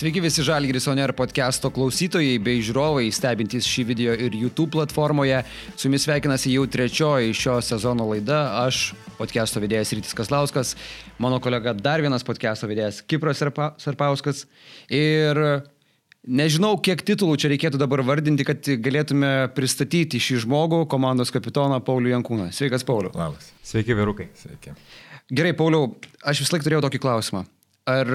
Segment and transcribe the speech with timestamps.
[0.00, 5.42] Sveiki visi Žalgiris Oner podcast'o klausytojai bei žiūrovai, stebintys šį video ir YouTube platformoje.
[5.74, 8.38] Su jumis sveikinasi jau trečioji šio sezono laida.
[8.62, 10.70] Aš, podcast'o vedėjas Rytis Kaslauskas,
[11.20, 14.46] mano kolega dar vienas podcast'o vedėjas Kipras Sarpauskas.
[14.88, 15.36] Ir
[16.24, 22.14] nežinau, kiek titulų čia reikėtų dabar vardinti, kad galėtume pristatyti šį žmogų, komandos kapitoną Paulių
[22.14, 22.48] Jankūną.
[22.56, 23.12] Sveikas, Pauliu.
[23.12, 23.52] Labas.
[23.60, 24.30] Sveiki, vyrukai.
[24.46, 24.72] Sveiki.
[25.28, 25.92] Gerai, Pauliau,
[26.24, 27.44] aš vis laik turėjau tokį klausimą.
[27.90, 28.08] Ar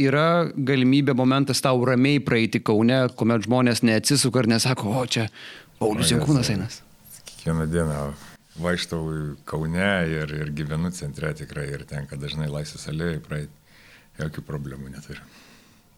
[0.00, 5.28] yra galimybė momentas tau ramiai praeiti Kaune, kuomet žmonės neatsisuka ir nesako, o čia
[5.80, 6.80] Paulius Jankūnas einas.
[7.28, 8.00] Kiekvieną dieną
[8.62, 9.04] vaikštau
[9.48, 13.60] Kaune ir, ir gyvenu centre tikrai ir tenka dažnai laisvės alėjai praeiti.
[14.14, 15.24] Jokių problemų neturiu.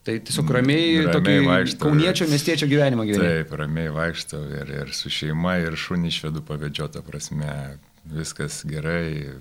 [0.07, 3.27] Tai tiesiog ramiai, ramiai tokį vaikštau, kauniečio miestiečio gyvenimą gyvenu.
[3.27, 7.51] Taip, ramiai vaikštau ir, ir su šeima, ir šunį išvedu pavėdžiotą prasme.
[8.07, 9.35] Viskas gerai,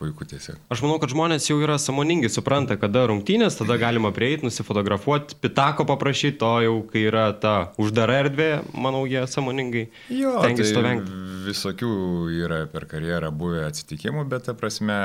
[0.00, 0.56] puiku tiesiog.
[0.72, 5.84] Aš manau, kad žmonės jau yra samoningi, supranta, kada rungtynės, tada galima prieiti, nusifotografuoti, pitako
[5.90, 10.86] paprašyti, o jau kai yra ta uždara erdvė, manau, jie samoningai jo, tengiasi tai to
[10.88, 11.20] vengti.
[11.50, 11.92] Visokių
[12.40, 14.98] yra per karjerą buvę atsitikimų, bet ta prasme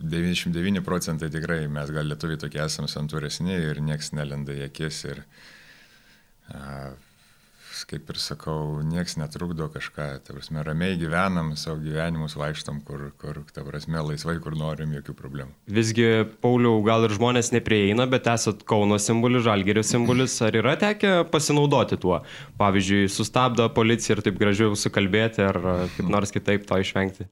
[0.00, 5.02] 99 procentai tikrai mes gal lietuviai tokie esame santūresni ir nieks nelenda į akis.
[5.10, 5.24] Ir,
[6.54, 6.92] a,
[7.88, 13.40] kaip ir sakau, nieks netrukdo kažką, ta prasme, ramiai gyvenam, savo gyvenimus vaikštam, kur, kur
[13.54, 15.54] ta prasme, laisvai, kur norim, jokių problemų.
[15.80, 16.08] Visgi,
[16.44, 22.00] Pauliau, gal ir žmonės neprieina, bet esat Kauno simbolis, Žalgerio simbolis, ar yra tekę pasinaudoti
[22.00, 22.20] tuo?
[22.60, 25.60] Pavyzdžiui, sustabdo policija ir taip gražiau sukalbėti, ar
[25.96, 27.28] kaip nors kitaip to išvengti?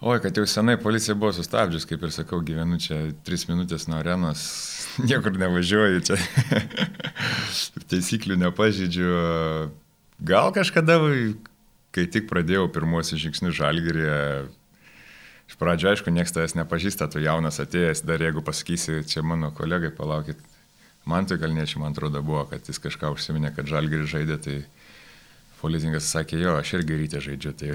[0.00, 3.98] Oi, kad jau senai policija buvo sustabdžius, kaip ir sakau, gyvenu čia tris minutės nuo
[3.98, 4.42] arenos,
[5.10, 6.16] niekur nevažiuoju čia,
[7.92, 9.10] taisyklių nepažydžiu.
[10.24, 10.96] Gal kažkada,
[11.92, 14.16] kai tik pradėjau pirmosius žingsnius žalgyrėje,
[15.52, 19.92] iš pradžio aišku, niekas tavęs nepažįsta, tu jaunas atėjęs, dar jeigu pasakysi, čia mano kolegai,
[19.92, 20.40] palaukit,
[21.04, 24.62] man tai kalniečiai, man atrodo, buvo, kad jis kažką užsiminė, kad žalgyrį žaidė, tai
[25.60, 27.50] Policininkas sakė, jo, aš irgi ryte žaidžiu.
[27.60, 27.74] Tai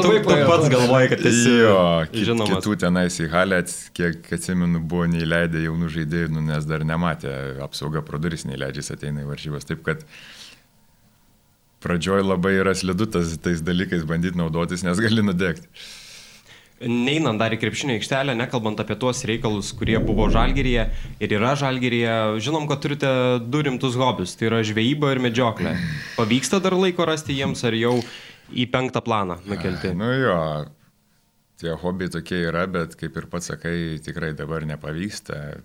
[0.00, 1.74] tu pats galvoji, kad esi jo,
[2.14, 2.54] žinomas.
[2.54, 3.58] Kitų tenais į halę,
[3.98, 7.34] kiek atsimenu, buvo neįleidę jaunų žaidėjų, nu, nes dar nematė,
[7.66, 9.68] apsauga pro duris neįleidžiasi ateina į varžybas.
[9.68, 10.06] Taip kad
[11.84, 15.68] pradžioj labai yra slidu tas, tais dalykais bandyti naudotis, nes gali nudegti.
[16.80, 20.86] Neinant dar į krepšinio aikštelę, nekalbant apie tuos reikalus, kurie buvo žalgeryje
[21.20, 23.10] ir yra žalgeryje, žinom, kad turite
[23.44, 25.76] du rimtus hobius- tai yra žvejyba ir medžioklė.
[26.16, 28.00] Pavyksta dar laiko rasti jiems ar jau
[28.48, 29.92] į penktą planą nukelti?
[29.92, 30.38] Nu jo,
[31.60, 35.60] tie hobiai tokie yra, bet kaip ir pats sakai, tikrai dabar nepavyksta.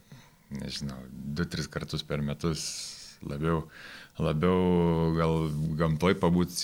[0.52, 3.64] Nežinau, du, tris kartus per metus labiau,
[4.20, 5.50] labiau gal
[5.80, 6.60] gamtoj pabūti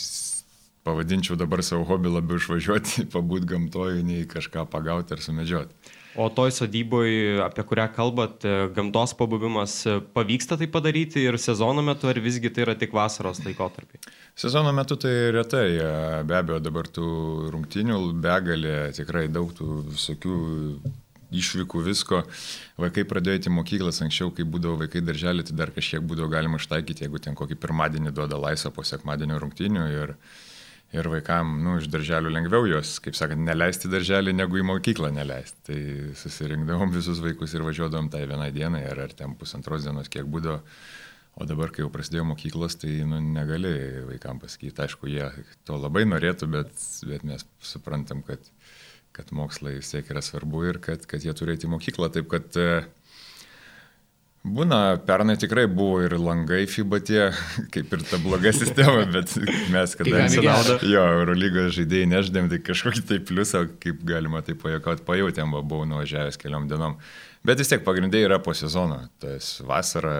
[0.87, 5.97] pavadinčiau dabar savo hobį labiau išvažiuoti, pabūt gamtoje, nei kažką pagauti ar sumedžioti.
[6.19, 11.79] O toj sodyboje, apie kurią kalbat, e, gamtos pabuvimas, e, pavyksta tai padaryti ir sezono
[11.87, 14.01] metu, ar visgi tai yra tik vasaros laikotarpiai?
[14.35, 15.87] Sezono metu tai retai, e,
[16.27, 17.07] be abejo, dabar tų
[17.55, 20.35] rungtinių begalė, tikrai daug tų visokių
[21.31, 22.21] išvykų visko.
[22.81, 27.05] Vaikai pradėjo į mokyklas anksčiau, kai būdavo vaikai darželį, tai dar kažkiek būdavo galima ištaikyti,
[27.05, 29.87] jeigu ten kokį pirmadienį duoda laisvą po sekmadienio rungtinių.
[29.95, 30.15] Ir,
[30.91, 35.61] ir vaikam, nu, iš darželių lengviau juos, kaip sakant, neleisti darželį, negu į mokyklą neleisti.
[35.69, 35.79] Tai
[36.19, 40.59] susirinkdavom visus vaikus ir važiuodavom tai vieną dieną, ar, ar ten pusantros dienos, kiek būdavo.
[41.39, 43.71] O dabar, kai jau prasidėjo mokyklos, tai nu, negali
[44.09, 45.29] vaikam pasakyti, aišku, jie
[45.67, 46.73] to labai norėtų, bet,
[47.07, 48.51] bet mes suprantam, kad,
[49.15, 52.11] kad mokslai vis tiek yra svarbu ir kad, kad jie turėtų į mokyklą.
[52.11, 52.59] Taip kad
[54.41, 57.19] Būna, pernai tikrai buvo ir langai FIBA tie,
[57.73, 59.35] kaip ir ta bloga sistema, bet
[59.73, 65.53] mes kadangi jo, Eurolygos žaidėjai neždėm, tai kažkokį tai pliusą, kaip galima tai pajokauti, pajutėm,
[65.59, 66.97] buvau nuvažiavęs keliom dienom.
[67.45, 70.15] Bet vis tiek pagrindai yra po sezono, tas vasara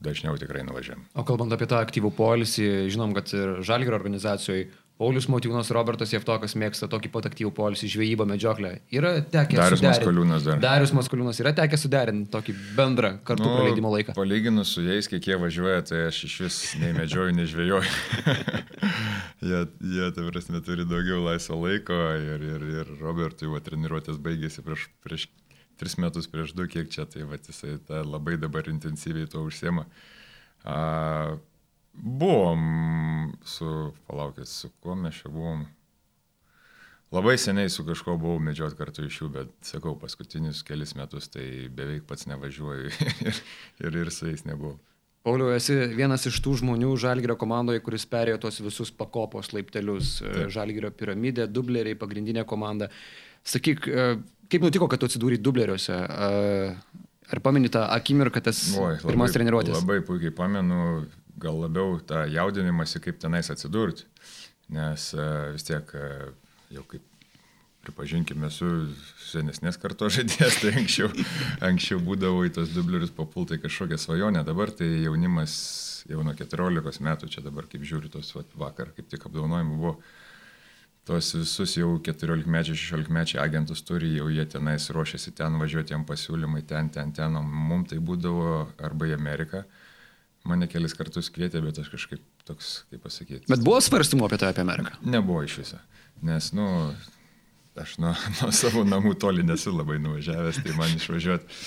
[0.00, 1.02] dažniau tikrai nuvažiuojam.
[1.18, 6.52] O kalbant apie tą aktyvų polisį, žinom, kad ir Žalgiro organizacijoje Paulius Motiūnas, Robertas Jeftokas
[6.60, 8.74] mėgsta tokį pat aktyvų polisį, žvejybą, medžioklę.
[8.92, 10.60] Yra tekę Darius Maskoliūnas dar.
[10.60, 14.12] Darius Maskoliūnas yra tekę suderinti tokį bendrą kartu nu, praleidimo laiką.
[14.18, 17.96] Palyginus su jais, kiek jie važiuoja, tai aš iš vis nei medžioju, nei žvejoju.
[19.48, 19.64] jie,
[19.94, 24.90] jie, tai prasme, turi daugiau laisvo laiko ir, ir, ir Robertui va, treniruotės baigėsi prieš,
[25.00, 25.30] prieš
[25.80, 29.88] tris metus, prieš du, kiek čia, tai va, jisai ta, labai dabar intensyviai to užsiema.
[30.60, 31.40] Uh,
[31.92, 32.60] Buvom
[33.44, 35.66] su, palaukit, su kuo mes čia buvom.
[37.10, 41.66] Labai seniai su kažkuo buvau medžiot kartu iš jų, bet sakau, paskutinius kelius metus tai
[41.74, 42.92] beveik pats nevažiuoju
[43.26, 43.40] ir,
[43.82, 44.78] ir, ir su jais nebuvau.
[45.26, 50.20] Pauliau, esi vienas iš tų žmonių Žalgirio komandoje, kuris perėjo tos visus pakopos laiptelius.
[50.22, 50.46] Taip.
[50.54, 52.88] Žalgirio piramidė, dubleriai, pagrindinė komanda.
[53.44, 54.06] Sakyk, e,
[54.48, 55.98] kaip nutiko, kad tu atsidūrė dubleriuose?
[57.30, 59.76] Ar pameni tą akimirką, tas Oi, pirmas treniruotės?
[59.82, 61.04] Labai puikiai pamenu,
[61.40, 64.06] gal labiau tą jaudinimąsi, kaip tenais atsidurti.
[64.70, 66.30] Nes uh, vis tiek uh,
[66.70, 67.06] jau kaip
[67.84, 68.68] pripažinkime, esu
[69.30, 71.10] senesnės kartos žaidėjas, tai anksčiau,
[71.64, 75.54] anksčiau būdavo į tos dublerius papultai kažkokią svajonę, dabar tai jaunimas
[76.10, 79.94] jau nuo 14 metų, čia dabar kaip žiūri tos vat, vakar, kaip tik apdaunojimų buvo,
[81.08, 85.96] tos visus jau 14 mečiai, 16 mečiai agentus turi, jau jie tenais ruošiasi ten važiuoti,
[85.96, 89.64] jam pasiūlymai ten, ten, ten, o mums tai būdavo arba į Ameriką.
[90.48, 93.44] Mane kelis kartus kvietė, bet aš kažkaip toks, kaip pasakyti.
[93.50, 94.96] Bet buvo svarstymų apie tai apie Ameriką?
[95.04, 95.80] Nebuvo iš viso.
[96.24, 96.66] Nes, nu,
[97.80, 101.60] aš nuo, nuo savo namų toli nesu labai nuvažiavęs, tai man išvažiuoti,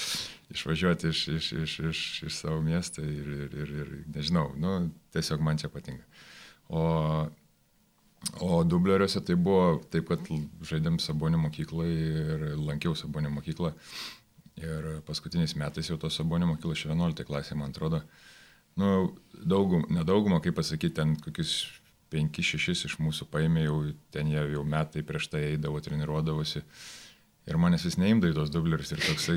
[0.54, 4.76] išvažiuoti iš, iš, iš, iš, iš savo miestą ir, ir, ir, ir nežinau, nu,
[5.14, 6.06] tiesiog man čia patinka.
[6.74, 6.84] O,
[8.42, 10.34] o dubleriuose tai buvo taip, kad
[10.66, 11.96] žaidėm Sabonio mokykloje
[12.36, 13.74] ir lankiau Sabonio mokyklą.
[14.62, 18.04] Ir paskutiniais metais jau to Sabonio mokyklos 11 klasė, man atrodo,
[18.80, 19.14] nu,
[19.46, 21.62] daugum, nedaugumą, kaip pasakyti, ten kokius
[22.14, 23.80] 5-6 iš mūsų paėmė jau,
[24.14, 26.64] ten jie jau metai prieš tai eidavo, treniruodavosi.
[27.44, 29.36] Ir manęs vis neimdavo į tos dublerius ir toksai...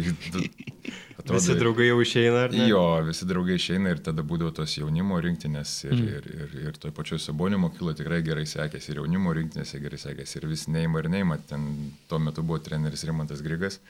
[1.18, 2.68] Atrodo, visi draugai jau išeina, ar ne?
[2.70, 6.12] Jo, visi draugai išeina ir tada būdavo tos jaunimo rinktinės ir, mm.
[6.12, 10.36] ir, ir, ir toj pačioj Sabonio mokykloje tikrai gerai sekėsi, ir jaunimo rinktinėse gerai sekėsi,
[10.38, 11.40] ir vis neima ir neima.
[11.50, 11.66] Ten
[12.06, 13.80] tuo metu buvo treneris Rimantas Grigas.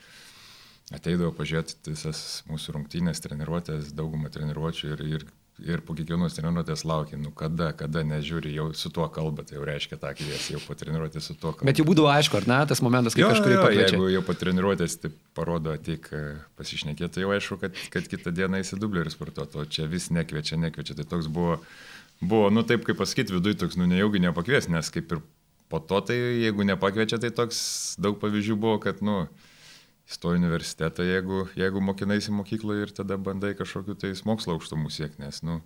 [0.95, 5.27] Ateidavo pažiūrėti visas mūsų rungtynės, treniruotės, daugumą treniruočių ir, ir
[5.65, 9.65] ir po kiekvienos treniruotės laukia, nu kada, kada nežiūri, jau su tuo kalba, tai jau
[9.65, 11.69] reiškia tą kvies, jau po treniruotės su tuo kalba.
[11.71, 13.95] Bet jau būdavo aišku, ar ne, tas momentas, kai jo, kažkurį pakviečia.
[13.97, 16.23] Jeigu jau po treniruotės tai parodo, tik e,
[16.61, 20.61] pasišnekėti, tai jau aišku, kad, kad kitą dieną įsi dublerių sportuoti, o čia vis nekviečia,
[20.61, 20.99] nekviečia.
[21.01, 21.57] Tai toks buvo,
[22.21, 25.25] buvo nu taip kaip pasakyti, viduje toks, nu nejaugi nepakvies, nes kaip ir
[25.73, 29.25] po to, tai jeigu nepakviečia, tai toks daug pavyzdžių buvo, kad, nu,
[30.07, 35.43] įstoji universitetą, jeigu, jeigu mokinaisi mokykloje ir tada bandai kažkokiu tais mokslo aukštumų siekti, nes,
[35.47, 35.61] nu,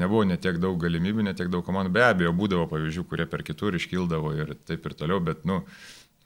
[0.00, 1.94] nebuvo netiek daug galimybių, netiek daug komandų.
[1.96, 5.62] Be abejo, būdavo pavyzdžių, kurie per kitur iškildavo ir taip ir toliau, bet, nu,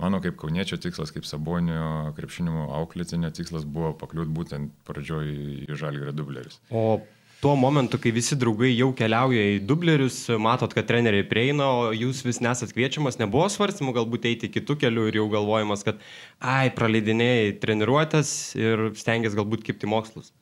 [0.02, 5.30] mano kaip kauniečio tikslas, kaip sabonio krepšinimo auklėtinio tikslas buvo pakliūti būtent pradžioj
[5.68, 6.58] į žalgį redubleris.
[6.70, 7.00] O
[7.40, 12.24] tuo momentu, kai visi draugai jau keliauja į dublerius, matot, kad treneriai prieina, o jūs
[12.26, 16.02] vis nesat kviečiamas, nebuvo svarstymų galbūt eiti kitų kelių ir jau galvojimas, kad,
[16.42, 20.32] ai, praleidinėjai treniruotės ir stengiasi galbūt kipti mokslus.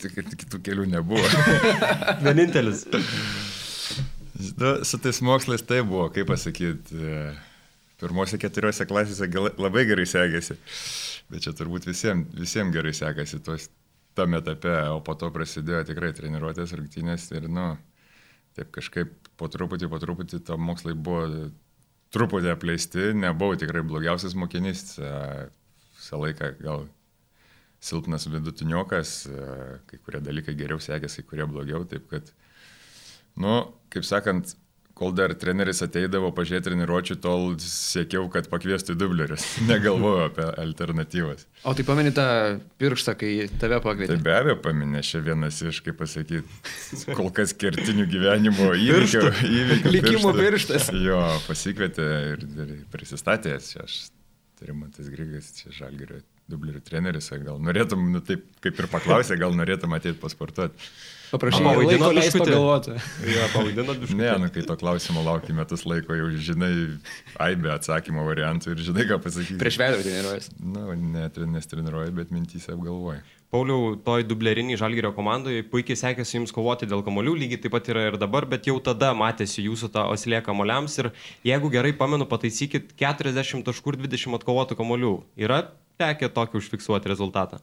[0.00, 1.24] Tik ir kitų kelių nebuvo.
[2.24, 2.86] Vienintelis.
[4.56, 7.12] Nu, su tais mokslais tai buvo, kaip pasakyti,
[8.00, 9.28] pirmose keturiose klasėse
[9.60, 10.56] labai gerai sekėsi,
[11.30, 13.68] bet čia turbūt visiems visiem gerai sekasi tos
[14.18, 17.72] tame etape, o po to prasidėjo tikrai treniruotės, rungtynės ir, nu,
[18.56, 21.50] taip kažkaip po truputį, po truputį to mokslai buvo
[22.12, 26.86] truputį apleisti, nebuvau tikrai blogiausias mokinys, visą laiką gal
[27.82, 29.14] silpnas vidutiniokas,
[29.88, 32.28] kai kurie dalykai geriau sekėsi, kai kurie blogiau, taip kad,
[33.40, 33.56] nu,
[33.92, 34.54] kaip sakant,
[34.98, 39.44] kol dar treneris ateidavo pažiūrėti treniruočių, tol siekiau, kad pakviestų dublerius.
[39.70, 41.46] Negalvojau apie alternatyvas.
[41.68, 42.26] O tai pameni tą
[42.82, 44.16] pirštą, kai tave pakvietė?
[44.16, 46.42] Tai be abejo paminė, čia vienas iš, kaip pasakyti,
[47.16, 49.24] kol kas kertinių gyvenimo įvykių.
[49.48, 50.90] įvykių Likimo pirštas.
[50.96, 54.04] Jo, pasikvietė ir, ir prisistatė, čia aš,
[54.62, 59.94] Rimantas Grigas, čia Žalgerio dublerių treneris, gal norėtum, nu taip kaip ir paklausė, gal norėtum
[59.96, 60.90] ateiti pasportuoti.
[61.32, 62.94] Paprašau, vaidino leis pagalvoti.
[63.24, 64.16] Ja, pavaidino biškutį.
[64.18, 66.72] Ne, nu kai to klausimo lauki metus laiko, jau žinai
[67.40, 69.56] aibę atsakymo variantų ir žinai, ką pasakyti.
[69.62, 70.50] Prieš veidą treniruojas.
[70.60, 73.22] Na, nu, net nestreniruoji, bet mintys apgalvoji.
[73.52, 78.06] Pauliau, toj dubleriniai žalgerio komandoje puikiai sekėsi jums kovoti dėl kamolių, lygiai taip pat yra
[78.08, 81.10] ir dabar, bet jau tada matėsi jūsų tą osilė kamoliams ir
[81.48, 85.14] jeigu gerai pamenu, pataisykit 40 taškų ir 20 atkovotų kamolių.
[85.40, 85.66] Yra
[86.00, 87.60] tekę tokį užfiksuoti rezultatą.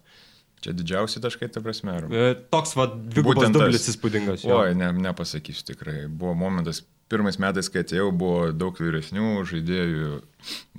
[0.59, 1.93] Čia didžiausi taškai, ta prasme.
[1.95, 2.07] Ar...
[2.11, 4.43] E, toks va, dvigubas dublis įspūdingas.
[4.51, 6.01] Oi, ne, nepasakysiu tikrai.
[6.11, 10.19] Buvo momentas, pirmais metais, kai atėjau, buvo daug vyresnių žaidėjų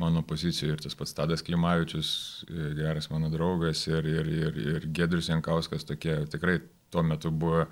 [0.02, 2.10] mano pozicijoje ir tas pats Tadas Klimavičius,
[2.44, 6.60] e, geras mano draugas ir, ir, ir, ir Gedrius Jankauskas, tokie tikrai
[6.92, 7.64] tuo metu buvo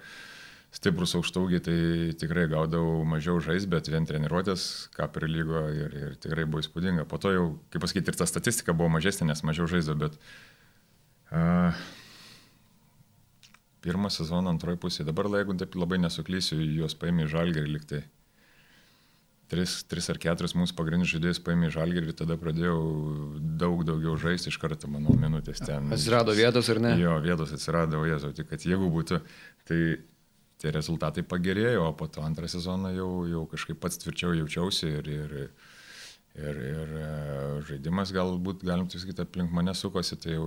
[0.72, 1.78] stiprus aukštaugiai, tai
[2.20, 7.06] tikrai gaudavau mažiau žais, bet vien treniruotės, ką prilygo ir, ir tikrai buvo įspūdinga.
[7.08, 10.18] Po to jau, kaip pasakyti, ir ta statistika buvo mažesnė, nes mažiau žaisdavo, bet
[11.32, 11.72] uh,
[13.84, 15.06] pirmą sezoną antroji pusė.
[15.06, 18.02] Dabar, jeigu taip labai nesuklysiu, juos paėmė į žalgerį liktai.
[19.48, 22.80] Tris, tris ar keturis mūsų pagrindinius žaidėjus paėmė į žalgerį ir tada pradėjau
[23.60, 25.88] daug daugiau žaisti iš karto, manau, minutės ten.
[25.94, 26.92] Atsirado vietos ar ne?
[27.00, 29.22] Jo, vietos atsirado, jezu, tik kad jeigu būtų,
[29.70, 29.80] tai
[30.60, 35.10] tie rezultatai pagerėjo, o po to antrą sezoną jau, jau kažkaip pats tvirčiau jaučiausi ir,
[35.16, 35.76] ir, Ir,
[36.38, 37.08] ir e,
[37.68, 40.46] žaidimas galbūt, galim tai sakyti, aplink mane sukosi, tai jau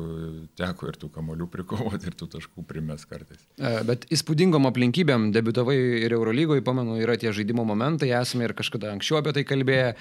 [0.59, 3.43] teko ir tų kamolių prikovoti, ir tų taškų primės kartais.
[3.57, 8.93] E, bet įspūdingom aplinkybėm debitavai ir Eurolygoje, pamenu, yra tie žaidimo momentai, esame ir kažkada
[8.95, 9.95] anksčiau apie tai kalbėję.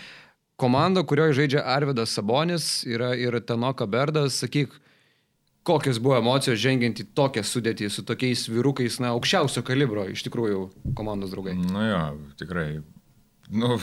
[0.61, 4.75] Komanda, kurioje žaidžia Arvidas Sabonis, yra ir Tanoka Berdas, sakyk,
[5.65, 10.67] kokios buvo emocijos žengiant į tokią sudėtį su tokiais vyrukais, na, aukščiausio kalibro, iš tikrųjų,
[10.99, 11.57] komandos draugai.
[11.57, 12.03] Nu jo,
[12.41, 12.69] tikrai.
[13.51, 13.79] Nu,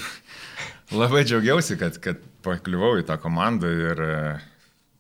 [0.96, 4.20] Labai džiaugiausi, kad, kad pakliuvau į tą komandą ir e,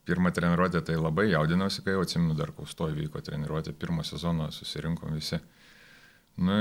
[0.07, 5.15] pirmą treniruotę tai labai jaudinausi, kai jau atsimenu dar kaustoj vyko treniruotė, pirmą sezoną susirinkom
[5.15, 5.39] visi.
[6.37, 6.57] Nu,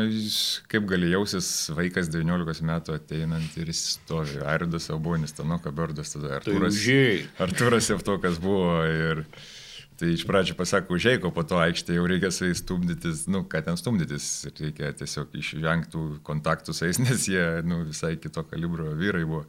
[0.73, 6.39] kaip gali jausis vaikas 19 metų ateinant ir jis stovi, Airidas Abuonis, Tanoka Berdas, tada
[6.39, 6.79] Arturas.
[6.87, 9.27] Tai Arturas Jeftokas buvo ir...
[9.97, 13.63] Tai iš pradžių pasako užėjko, po to aikštė jau reikia su jais stumdytis, nu, ką
[13.65, 14.27] ten stumdytis,
[14.59, 19.47] reikia tiesiog išvengtų kontaktų su jais, nes jie, nu, visai kito kalibro vyrai buvo.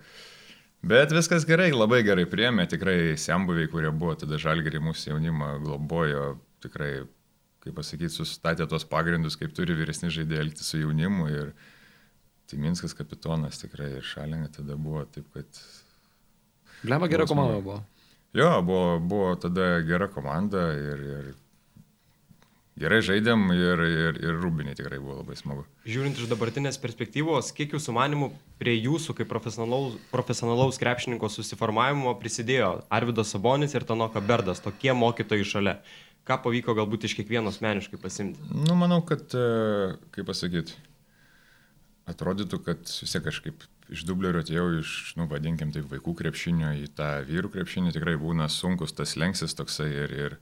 [0.87, 6.37] Bet viskas gerai, labai gerai priemė, tikrai sembuviai, kurie buvo tada žalgeriai mūsų jaunimą globojo,
[6.63, 6.91] tikrai,
[7.65, 11.51] kaip pasakyti, sustatė tos pagrindus, kaip turi vyresni žaidėjai elgti su jaunimu ir
[12.47, 15.59] Timinskas kapitonas tikrai ir šalinga tada buvo, taip kad...
[16.85, 17.81] Blema gera komanda buvo.
[18.35, 21.27] Jo, buvo, buvo tada gera komanda ir, ir
[22.77, 25.63] gerai žaidėm ir, ir, ir rūbiniai tikrai buvo labai smagu.
[25.87, 28.31] Žiūrint iš dabartinės perspektyvos, kiek jūsų manimų
[28.61, 35.47] prie jūsų kaip profesionalaus, profesionalaus krepšininko susiformavimo prisidėjo Arvidas Sabonis ir Tanoka Berdas, tokie mokytojai
[35.47, 35.79] šalia.
[36.27, 38.43] Ką pavyko galbūt iš kiekvieno asmeniškai pasimti?
[38.51, 40.75] Nu, manau, kad, e, kaip pasakyti,
[42.11, 46.89] atrodytų, kad vis tiek kažkaip iš dublerio atėjau iš, nu, vadinkim taip, vaikų krepšinio į
[46.97, 50.37] tą vyrų krepšinį, tikrai būna sunkus tas lenksis toksai ir, ir,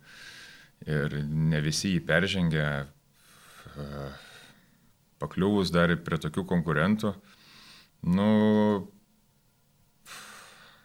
[0.90, 2.70] ir ne visi jį peržengia,
[5.22, 7.14] pakliuvus dar prie tokių konkurentų.
[8.06, 8.28] Nu,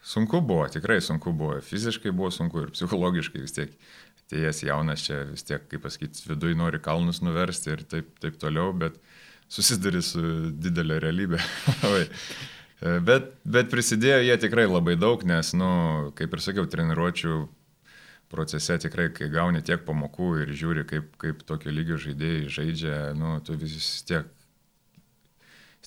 [0.05, 3.75] sunku buvo, tikrai sunku buvo, fiziškai buvo sunku ir psichologiškai vis tiek.
[4.21, 8.71] Atėjęs jaunas čia vis tiek, kaip pasakyti, viduje nori kalnus nuversti ir taip, taip toliau,
[8.71, 9.20] bet uh,
[9.51, 10.21] susiduri su
[10.63, 11.39] didelė realybė.
[13.09, 15.71] bet, bet prisidėjo jie tikrai labai daug, nes, nu,
[16.17, 17.39] kaip ir sakiau, treniruočių
[18.31, 23.35] procese tikrai, kai gauni tiek pamokų ir žiūri, kaip, kaip tokio lygio žaidėjai žaidžia, nu,
[23.43, 24.29] tu vis tiek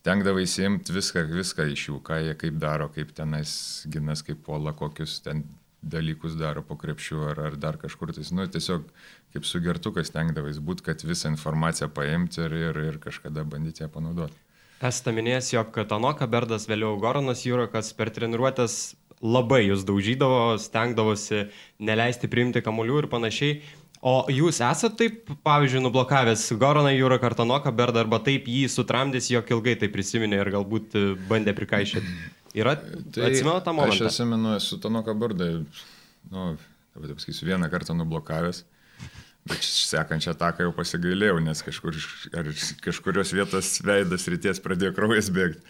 [0.04, 3.54] stengdavai įsimti viską, viską iš jų, ką jie kaip daro, kaip tenais
[3.88, 5.47] ginas, kaip puola, kokius ten
[5.85, 8.12] dalykus daro po krepšiu ar, ar dar kažkur.
[8.12, 8.85] Tai, nu, tiesiog
[9.34, 13.90] kaip su gertukas tenkdavais būti, kad visą informaciją paimti ir, ir, ir kažkada bandyti ją
[13.90, 14.36] panaudoti.
[14.84, 21.46] Esate minėjęs, jog Tanoka Berdas, vėliau Goronas Jūrakas per treniruotės labai jūs daužydavo, stengdavosi
[21.82, 23.56] neleisti priimti kamuolių ir panašiai.
[24.04, 29.48] O jūs esate taip, pavyzdžiui, nublokavęs Goroną Jūrą Kartanoką Berdą arba taip jį sutramdys, jog
[29.56, 30.98] ilgai tai prisiminė ir galbūt
[31.30, 32.12] bandė prikaišyti?
[32.54, 34.04] Yra, tai atsimenu tą momentą?
[34.04, 35.48] Aš atsimenu, esu Tanoką Berdą,
[36.30, 36.46] nu,
[36.92, 38.66] taip pasakysiu, vieną kartą nublokavęs.
[39.44, 41.98] Bet sekančią ataką jau pasigailėjau, nes kažkur,
[42.84, 45.60] kažkurios vietos veidas ryties pradėjo kraujas bėgti,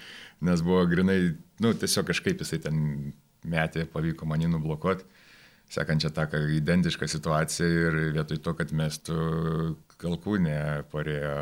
[0.47, 1.19] nes buvo grinai,
[1.64, 2.78] nu, tiesiog kažkaip jisai ten
[3.43, 5.07] metė, pavyko manį nublokuoti.
[5.75, 9.19] Sekančią ataką identišką situaciją ir vietoj to, kad mestų
[9.99, 10.59] kalkūnė
[10.93, 11.37] parėjo.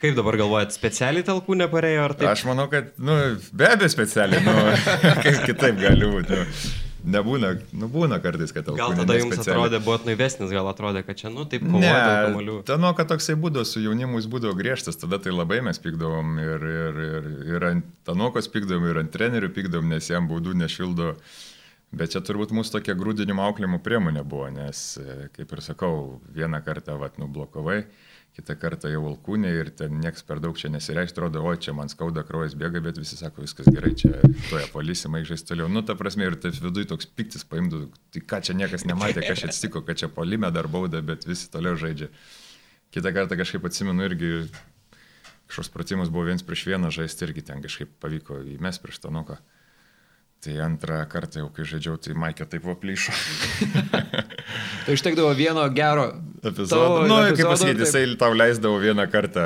[0.00, 2.30] Kaip dabar galvojat, specialiai talkų neparėjo ar taip?
[2.30, 3.18] Aš manau, kad, nu,
[3.52, 4.54] be abejo specialiai, nu,
[5.26, 6.38] kaip kitaip gali būti.
[7.00, 8.98] Nebūna, nu būna kartais, kad alkoholis.
[8.98, 9.56] Gal tada jums specialiai.
[9.56, 12.58] atrodė, buvot naivesnis, gal atrodė, kad čia, nu, taip, kovojo.
[12.68, 16.66] Tano, kad toksai būdavo, su jaunimu jis būdavo griežtas, tada tai labai mes pykdavom ir,
[16.74, 21.14] ir, ir, ir ant Tanokos pykdavom, ir ant trenerių pykdavom, nes jam baudų nešildo.
[21.96, 24.92] Bet čia turbūt mūsų tokia grūdinimo auklimo priemonė buvo, nes,
[25.34, 27.82] kaip ir sakau, vieną kartą, vat, nublokavai
[28.40, 31.90] kitą kartą jau alkūnė ir ten nieks per daug čia nesireiškia, atrodo, o čia man
[31.92, 34.14] skauda, kraujas bėga, bet visi sako, viskas gerai, čia
[34.48, 35.68] toje polisima žais toliau.
[35.68, 39.42] Nu, ta prasme, ir taip viduje toks piktis paimtų, tai ką čia niekas nematė, kas
[39.42, 42.08] čia atsitiko, kad čia polime dar bauda, bet visi toliau žaidžia.
[42.94, 44.32] Kitą kartą kažkaip atsimenu irgi,
[45.50, 49.36] kažkoks pratimas buvo viens prieš vieną žaisti irgi ten kažkaip pavyko įmes prieš Tanuką.
[50.40, 53.12] Tai antrą kartą jau, kai žaidžiau, tai Maikė taip vaplyšo.
[54.86, 56.06] tai užtekdavo vieno gero
[56.44, 57.04] epizodo.
[57.04, 59.44] Nu, epizodo, kaip pasakyti, jisai tau leisdavo vieną kartą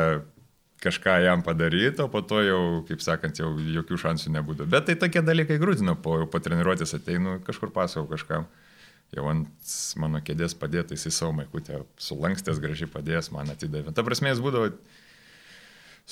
[0.84, 4.68] kažką jam padaryti, o po to jau, kaip sakant, jau jokių šansų nebūdavo.
[4.74, 8.48] Bet tai tokie dalykai grūdino, po, po treniruotės ateinu, kažkur pasakau kažkam.
[9.14, 13.94] Jau ant mano kėdės padėtais į savo maikutę, sulankstęs gražiai padėjęs man atidavė.
[13.94, 14.72] Ta prasme, jis būdavo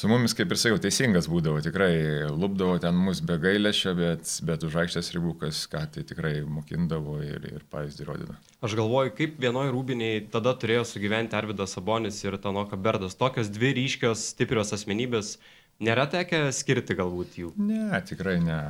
[0.03, 1.93] su mumis, kaip ir sakiau, teisingas būdavo, tikrai
[2.35, 7.21] lūpdavo ten mus be gailėšio, bet, bet už aikštės ribų, kas ką tai tikrai mokindavo
[7.23, 8.35] ir, ir pavyzdį rodydavo.
[8.67, 13.15] Aš galvoju, kaip vienoje rūbiniai tada turėjo sugyventi Arvidas Sabonis ir Tanoka Berdas.
[13.21, 15.37] Tokios dvi ryškios, stiprios asmenybės,
[15.79, 17.55] nėra tekę skirti galbūt jų?
[17.63, 18.61] Ne, tikrai ne.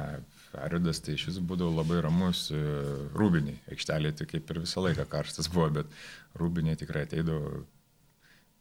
[0.61, 2.59] Aridas tai iš vis būdavo labai ramus e,
[3.17, 3.57] rūbiniai.
[3.73, 5.95] Aikštelė tai kaip ir visą laiką karštas buvo, bet
[6.37, 7.63] rūbiniai tikrai ateidavo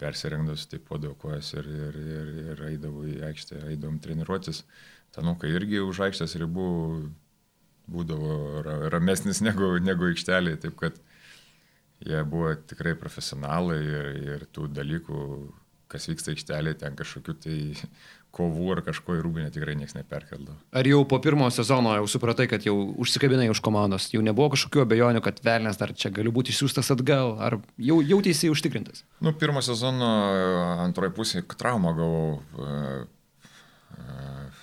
[0.02, 4.64] persirengdus, taip podavo kojas ir, ir, ir, ir eidavo į aikštę, eidavom treniruotis.
[5.16, 6.68] Tanukai irgi už aikštės ribų
[7.92, 10.98] būdavo ra, ramesnis negu, negu aikštelė, taip kad
[12.02, 15.26] jie buvo tikrai profesionalai ir, ir tų dalykų,
[15.92, 17.58] kas vyksta aikštelėje, ten kažkokių tai
[18.36, 20.56] kovų ar kažko į rūbinę tikrai niekas neperkeldavo.
[20.72, 24.86] Ar jau po pirmo sezono jau supratai, kad jau užsikabinai už komandos, jau nebuvo kažkokių
[24.86, 29.04] abejonių, kad velnės dar čia galiu būti išsiųstas atgal, ar jau jautėsi užtikrintas?
[29.20, 30.12] Nu, pirmo sezono
[30.88, 32.40] antroji pusė traumą gavau.
[32.56, 33.04] Uh,
[34.00, 34.62] uh,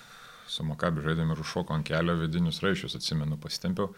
[0.49, 3.93] su Makabi žaidėme ir užšoko ant kelio vidinius raišius, atsimenu, pasitempiau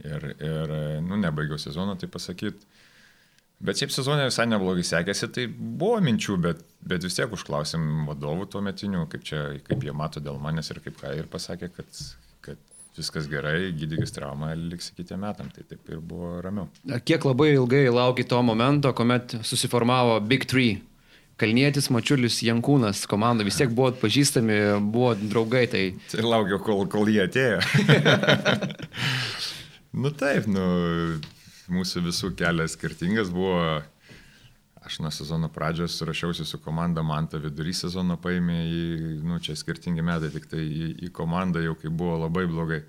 [0.00, 0.74] ir, ir
[1.04, 2.66] nu, nebaigiau sezono, tai pasakyti.
[3.60, 8.46] Bet šiaip sezonė visai neblogai sekėsi, tai buvo minčių, bet, bet vis tiek užklausėm vadovų
[8.48, 11.98] tuo metiniu, kaip, čia, kaip jie mato dėl manęs ir kaip ką ir pasakė, kad,
[12.40, 12.62] kad
[12.96, 16.70] viskas gerai, gydykis traumą, liks kitiem metam, tai taip ir buvo ramiau.
[17.04, 20.78] Kiek labai ilgai lauki to momento, kuomet susiformavo Big Three?
[21.40, 24.56] Kalnietis, Mačiulis, Jankūnas, komanda vis tiek buvo pažįstami,
[24.92, 25.66] buvo draugai.
[25.72, 27.60] Tai, tai laukiau, kol, kol jie atėjo.
[30.04, 30.66] nu taip, nu
[31.72, 33.80] mūsų visų kelias skirtingas buvo.
[34.80, 38.84] Aš nuo sezono pradžios rašiausi su komanda, man tą vidurį sezono paėmė į,
[39.28, 42.80] nu, čia skirtingi metai, tik tai į, į komandą jau kai buvo labai blogai.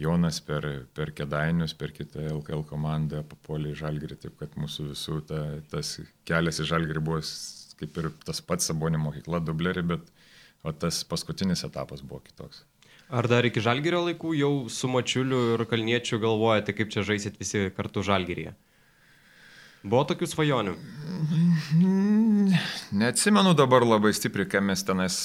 [0.00, 0.64] Jonas per,
[0.96, 5.92] per Kedainius, per kitą LKL komandą papuolė į Žalgirį, taip kad mūsų visų ta, tas
[6.26, 7.20] kelias į Žalgirį buvo
[7.78, 10.10] kaip ir tas pats Sabonė mokykla, dublerį, bet
[10.64, 12.64] o tas paskutinis etapas buvo kitoks.
[13.12, 17.66] Ar dar iki žalgerio laikų jau su mačiuliu ir kalniečiu galvojate, kaip čia žaisit visi
[17.76, 18.54] kartu žalgeryje?
[19.84, 20.72] Buvo tokių svajonių?
[22.96, 25.18] Neatsimenu dabar labai stipriai, ką mes tenais,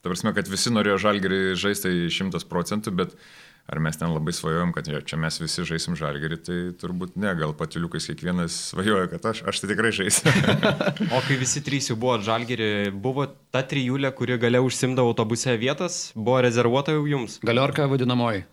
[0.00, 4.32] ta prasme, kad visi norėjo žalgerį žaisti šimtas procentų, bet uh, Ar mes ten labai
[4.32, 9.10] svajojom, kad jo, čia mes visi žaisim žalgerį, tai turbūt ne, gal patiliukais kiekvienas svajoja,
[9.12, 10.32] kad aš, aš tai tikrai žaisiu.
[11.16, 15.98] o kai visi trys jau buvo žalgerį, buvo ta trijulė, kuri gale užsimdavo autobuse vietas,
[16.16, 17.36] buvo rezervuota jau jums?
[17.44, 18.46] Galiorka vadinamoji.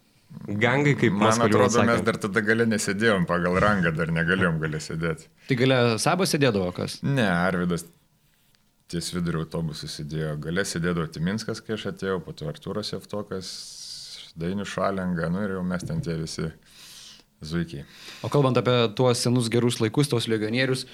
[0.46, 1.88] Gangai kaip Man atrodo, sakė.
[1.94, 5.30] mes dar tada galė nesėdėjom, pagal rangą dar negalėjom galė sėdėti.
[5.48, 6.98] Tai galė Sabas sėdėdavo kas?
[7.06, 7.86] Ne, Arvidas
[8.92, 10.36] ties vidurio autobusų sėdėjo.
[10.44, 13.48] Galė sėdėdavo Timinskas, kai aš atėjau, po to Artūras Jeftokas,
[14.40, 16.50] Dainių Šalengą, nu ir jau mes ten tie visi
[17.46, 17.86] zuikiai.
[18.24, 20.86] O kalbant apie tuos senus gerus laikus, tos legionierius,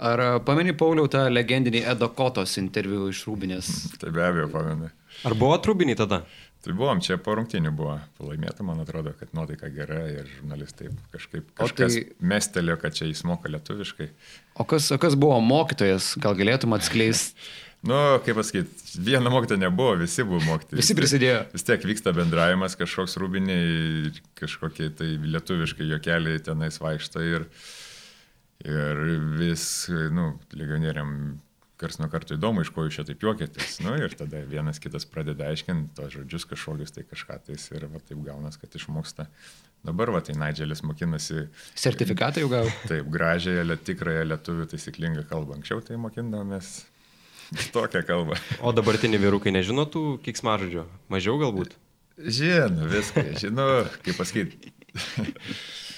[0.00, 3.72] ar pameni Pauliau tą legendinį Edo Kotos interviu iš Rūbinės?
[4.00, 4.90] tai be abejo pameni.
[5.26, 6.24] Ar buvo Rūbinį tada?
[6.60, 11.54] Tai buvom, čia po rungtinių buvo palaimėta, man atrodo, kad nuotaika gera ir žurnalistai kažkaip
[11.56, 12.02] kažkas tai...
[12.20, 14.10] mestelio, kad čia jis moka lietuviškai.
[14.60, 17.48] O kas, o kas buvo mokytojas, gal galėtum atskleisti?
[17.80, 20.76] Nu, kaip pasakyti, vieno mokytojo nebuvo, visi buvo mokyti.
[20.76, 21.46] Visi prisidėjo.
[21.54, 27.46] Vis tiek vyksta bendravimas, kažkoks rūbiniai, kažkokie tai lietuviškai jokeliai tenais vaikšta ir,
[28.68, 29.00] ir
[29.40, 29.64] vis,
[30.12, 31.40] nu, legionieriam
[31.80, 33.78] kars nuo karto įdomu, iš ko jūs čia taip juokėtės.
[33.86, 38.04] Nu, ir tada vienas kitas pradeda aiškinti tos žodžius kažkokius, tai kažką tais ir va,
[38.04, 39.30] taip gaunas, kad išmoksta.
[39.88, 41.46] Dabar va, tai Naidželis mokinasi.
[41.80, 42.68] Sertifikatą jau gavo.
[42.84, 45.56] Taip, gražiąją, tikrąją lietuvių taisyklingą kalbą.
[45.56, 46.82] Anksčiau tai mokindavomės
[47.76, 48.38] Tokią kalbą.
[48.62, 50.86] O dabartiniai vyrukai nežino tų kiksmažodžių?
[51.12, 51.76] Mažiau galbūt?
[52.20, 53.68] Žinau, viską, žinau,
[54.04, 54.74] kaip pasakyti.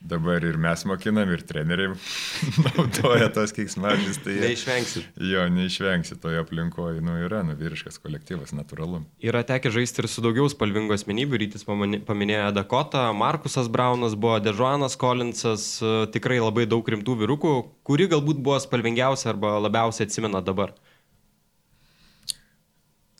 [0.00, 1.92] Dabar ir mes mokinam, ir treneriai
[2.64, 4.16] naudoja tos keiksmažys.
[4.24, 5.02] Tai neišvengsi.
[5.28, 7.02] Jo, neišvengsi toje aplinkoje.
[7.04, 9.02] Nu, yra, nu, vyriškas kolektyvas, natūralu.
[9.20, 11.42] Yra tekę žaisti ir su daugiau spalvingų asmenybių.
[11.44, 15.68] Rytis paminėjo Dakotą, Markusas Braunas buvo, Dežuanas Kolinsas,
[16.16, 20.72] tikrai labai daug rimtų vyrukų, kuri galbūt buvo spalvingiausia arba labiausiai atsimena dabar.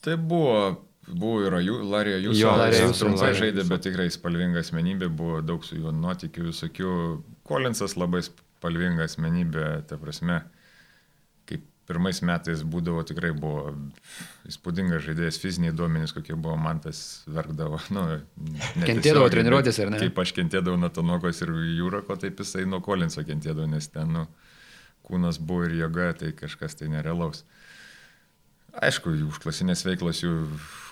[0.00, 0.56] Tai buvo
[1.10, 2.38] Buvo ir Larija Jūsų.
[2.40, 6.94] Jo, Larija Jūsų trumpai žaidė, bet tikrai spalvinga asmenybė, buvo daug su juo nuotikių visokių.
[7.48, 10.42] Kolinsas labai spalvinga asmenybė, ta prasme,
[11.48, 13.72] kaip pirmais metais būdavo tikrai buvo
[14.50, 17.80] įspūdingas žaidėjas, fiziniai duomenys, kokie buvo, man tas verkdavo.
[17.96, 18.04] Nu,
[18.86, 20.02] kentėdavo treniruotės, ar ne?
[20.04, 24.26] Kaip aš kentėdavau nuo Tonokos ir Jūrako, taip jisai nuo Kolinso kentėdavo, nes ten nu,
[25.08, 27.42] kūnas buvo ir jėga, tai kažkas tai nerealaus.
[28.78, 30.34] Aišku, užklasinės veiklos jų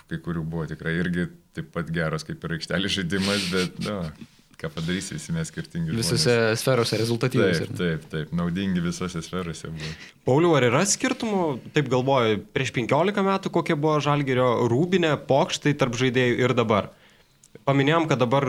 [0.09, 4.27] kai kurių buvo tikrai irgi taip pat geros kaip ir aikštelės žaidimas, bet, na, nu,
[4.59, 5.93] ką padarysi, visi mes skirtingi.
[5.95, 6.61] Visose žmonės.
[6.61, 7.61] sferose rezultatyvus.
[7.61, 9.91] Taip, taip, taip, naudingi visose sferose buvo.
[10.27, 11.43] Pauliu, ar yra skirtumų,
[11.75, 16.91] taip galvoju, prieš 15 metų kokie buvo žalgerio rūbinė, pokštai tarp žaidėjų ir dabar?
[17.65, 18.45] Paminėjom, kad dabar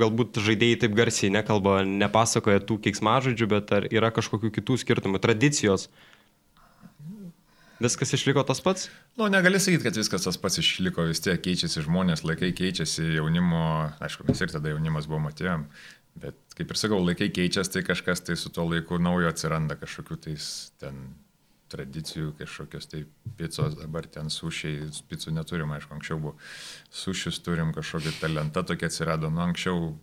[0.00, 5.88] galbūt žaidėjai taip garsiai nekalba, nepasakoja tų keiksmažodžių, bet ar yra kažkokių kitų skirtumų, tradicijos?
[7.82, 8.86] Viskas išliko tas pats?
[9.18, 13.64] Nu, negali sakyti, kad viskas tas pats išliko, vis tiek keičiasi žmonės, laikai keičiasi, jaunimo,
[14.02, 15.64] aišku, mes ir tada jaunimas buvo matėjom,
[16.22, 20.20] bet kaip ir sakau, laikai keičiasi, tai kažkas tai su tuo laiku naujo atsiranda, kažkokių
[20.28, 20.46] tais
[20.82, 21.02] ten
[21.72, 23.02] tradicijų, kažkokios tai
[23.38, 26.36] picos, dabar ten sušiai, picų neturim, aišku, anksčiau buvo
[26.92, 29.94] sušius turim, kažkokį talentą tokia atsirado, nu anksčiau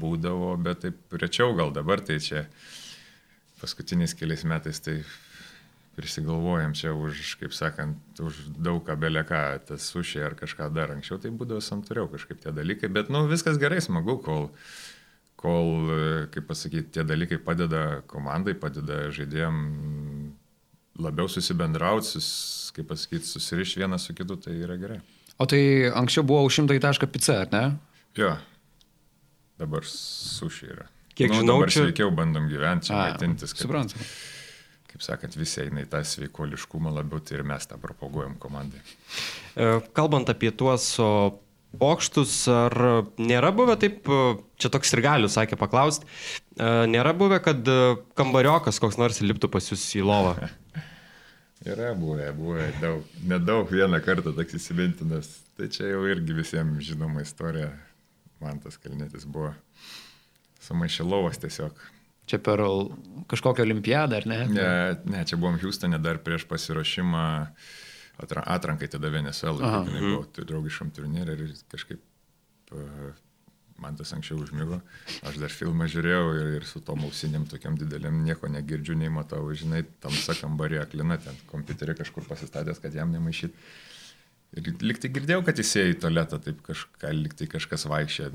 [0.00, 2.46] būdavo, bet taip rečiau gal dabar, tai čia
[3.60, 5.00] paskutiniais keliais metais tai
[5.96, 11.16] prisigalvojam čia už, kaip sakant, už daug ką beleką, tas sušiai ar kažką dar anksčiau,
[11.22, 14.50] tai būdavo santūriau kažkaip tie dalykai, bet nu viskas gerai, smagu, kol,
[15.40, 15.88] kol,
[16.34, 19.56] kaip pasakyti, tie dalykai padeda komandai, padeda žaidėjim
[21.00, 22.28] labiau susibendrauti, sus,
[22.76, 25.00] kaip pasakyti, susirišti vienas su kitu, tai yra gerai.
[25.40, 27.64] O tai anksčiau buvo už šimtą į tašką pica, ar ne?
[28.16, 28.30] Jo,
[29.60, 30.86] dabar sušiai yra.
[31.16, 33.52] Kiek nu, žinau, čia- sveikiau bandom gyventi, čia maitintis.
[33.56, 33.96] kad- Suprantu.
[34.96, 38.78] Kaip sakant, visi eina į tą sveikoliškumą labiau, tai ir mes tą propaguojam komandai.
[39.52, 40.86] E, Kalbant apie tuos
[41.76, 42.72] pokštus, ar
[43.20, 44.20] nėra buvę taip, e,
[44.56, 46.08] čia toks ir galiu, sakė paklausti,
[46.88, 50.48] nėra buvę, kad e, kambariokas koks nors liptų pas jūs į lovą?
[51.68, 55.28] Yra buvę, buvę daug, nedaug vieną kartą toks įsimintinas.
[55.60, 57.68] Tai čia jau irgi visiems žinoma istorija.
[58.40, 59.52] Man tas kalnėtis buvo
[60.64, 61.84] sumaišilovas tiesiog.
[62.26, 62.62] Čia per
[63.30, 64.40] kažkokią olimpiadą, ar ne?
[64.50, 64.70] Ne,
[65.06, 67.26] ne, čia buvom Houstone dar prieš pasiruošimą
[68.22, 69.34] atra, atrankai tada jinai
[70.02, 72.02] Buvo tai draugiškam turnyrė ir kažkaip
[73.82, 74.78] man tas anksčiau užmygo.
[75.28, 79.42] Aš dar filmą žiūrėjau ir, ir su tom ausinėm tokiam dideliam nieko negirdžiu, nei matau,
[79.52, 83.58] žinai, tamsa kambarė aklina, ten kompiuterį kažkur pasistatęs, kad jam nemaišyt.
[84.56, 88.30] Ir liktai girdėjau, kad jis ėjo į tualetą, taip kažką, liktai kažkas vaikščia,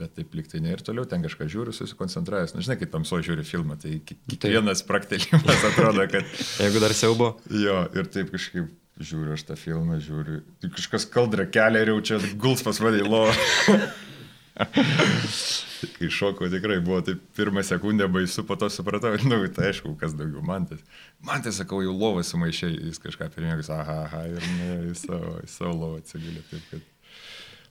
[0.00, 2.56] bet taip liktai ne ir toliau ten kažką žiūriu, susikoncentravęs.
[2.56, 6.24] Na, žinai, kaip tamso žiūri filmą, tai ki- kiekvienas praktelimas atrodo, kad
[6.58, 7.34] Jeigu dar siaubo.
[7.52, 12.00] jo, ir taip kažkaip žiūriu aš tą filmą, žiūriu, tai kažkas kaldra kelia ir jau
[12.10, 13.32] čia guls pas mane į lovą.
[15.96, 20.12] Kai šokau tikrai buvo, tai pirmą sekundę baisu, po to supratau, nu, tai aišku, kas
[20.18, 20.76] daugiau, man tai.
[21.24, 25.32] Man tai sakau, jau lovą sumaišė, jis kažką pirmiegas, aha, aha, ir nuėjo į savo,
[25.40, 26.42] į savo lovą atsigulė.
[26.50, 26.89] Taip, kad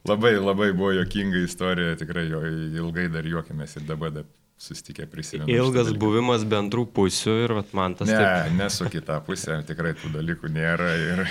[0.08, 2.44] labai, labai buvo jokinga istorija, tikrai jo
[2.80, 4.28] ilgai dar juokėmės ir dabar dar
[4.60, 5.48] susitikę prisimenu.
[5.54, 8.54] Ilgas buvimas bendrų pusių ir vat, man tas Ne, taip.
[8.60, 11.24] nesu kitą pusę, tikrai tų dalykų nėra ir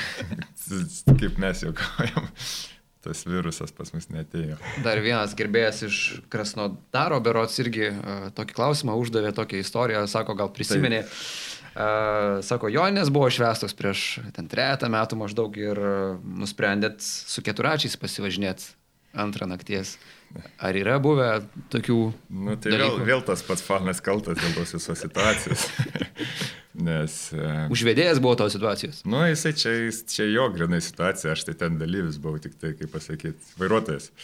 [1.21, 2.31] kaip mes juokaujam,
[3.05, 4.57] tas virusas pas mus netėjo.
[4.85, 6.01] Dar vienas gerbėjas iš
[6.33, 11.05] Krasnodaro berots irgi uh, tokį klausimą uždavė, tokią istoriją, sako, gal prisiminė.
[11.05, 11.58] Uh,
[12.43, 18.75] sako, Jonės buvo švestos prieš ten trejata metų maždaug ir uh, nusprendėt su keturačiais pasivažinėti
[19.19, 19.97] antrą nakties.
[20.61, 21.29] Ar yra buvę
[21.73, 21.95] tokių...
[22.29, 23.07] Nu, tai vėl, dalykų?
[23.09, 25.63] vėl tas pats fanas kaltas dėl tos visos situacijos.
[26.89, 29.01] Nes, e, Užvedėjas buvo tos situacijos.
[29.09, 32.75] nu, jisai čia, jis- čia jo grinai situacija, aš tai ten dalyvis buvau, tik tai,
[32.79, 34.11] kaip pasakyti, vairuotojas.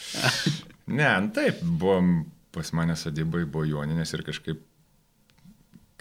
[0.84, 4.58] Ne, nu, taip, buvom pas mane sodybai, buvo joninės ir kažkaip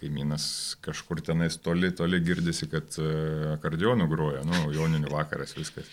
[0.03, 0.45] kaimynas
[0.83, 3.09] kažkur tenais toli, toli girdisi, kad e,
[3.55, 5.89] akordionų groja, nu, joninių vakaras viskas.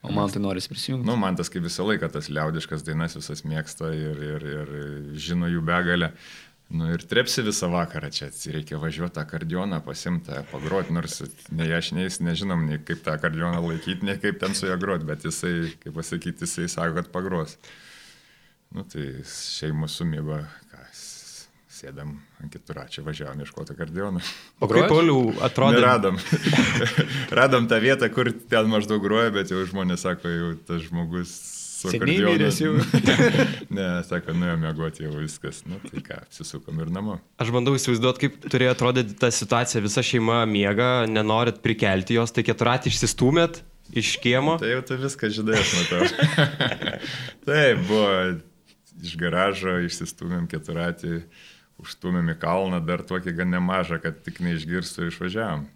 [0.00, 1.04] O man tai norisi prisijungti.
[1.04, 4.70] Nu, man tas kaip visą laiką tas liaudiškas dainas visas mėgsta ir, ir, ir
[5.20, 6.14] žino jų begalę.
[6.70, 11.18] Nu ir trepsi visą vakarą čia, reikia važiuoti tą kardioną, pasimtą, pagroti, nors
[11.50, 14.76] nei aš, nei jis nežinom, nei kaip tą kardioną laikyti, nei kaip ten su juo
[14.80, 17.56] groti, bet jisai, kaip pasakyti, jisai sako, kad pagros.
[18.70, 20.38] Nu tai šeimos sumigo,
[21.80, 24.20] ką, s- sėdam ant keturačio, važiavom ieškoti kardioną.
[24.60, 25.78] O kaip Pauliau atrodė?
[25.80, 26.18] Neradom.
[27.40, 31.32] Radom tą vietą, kur ten maždaug groja, bet jau žmonės sako, jau tas žmogus
[31.80, 32.36] su akordeonu-
[33.76, 35.62] ne, sako, nuėjo mėgoti jau viskas.
[35.64, 37.18] Nu tai ką, apsisukom ir namo.
[37.40, 39.80] Aš bandau įsivaizduoti, kaip turėjo atrodyti ta situacija.
[39.84, 43.62] Visa šeima miega, nenorit prikelti jos, tai keturatį išsistumėt
[43.96, 44.58] iš kiemo.
[44.60, 46.04] Tai jau tu viską žinai, aš matau.
[47.48, 48.10] Taip, buvo
[49.00, 51.22] iš garažo, išsistumėm keturatį,
[51.82, 55.66] užstumėm į kalną, dar tokį gan nemažą, kad tik neišgirstų ir išvažiavam.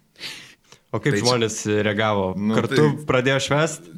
[0.93, 2.27] O kaip Tai čia- žmonės reagavo?
[2.37, 3.89] Nu, Kartu tai- pradėjo švest?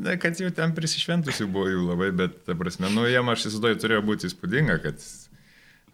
[0.00, 3.80] Na, kad jau ten prisišventusių buvo jų labai, bet, ta prasme, nu, jiem aš įsivaizduoju,
[3.82, 4.96] turėjo būti įspūdinga, kad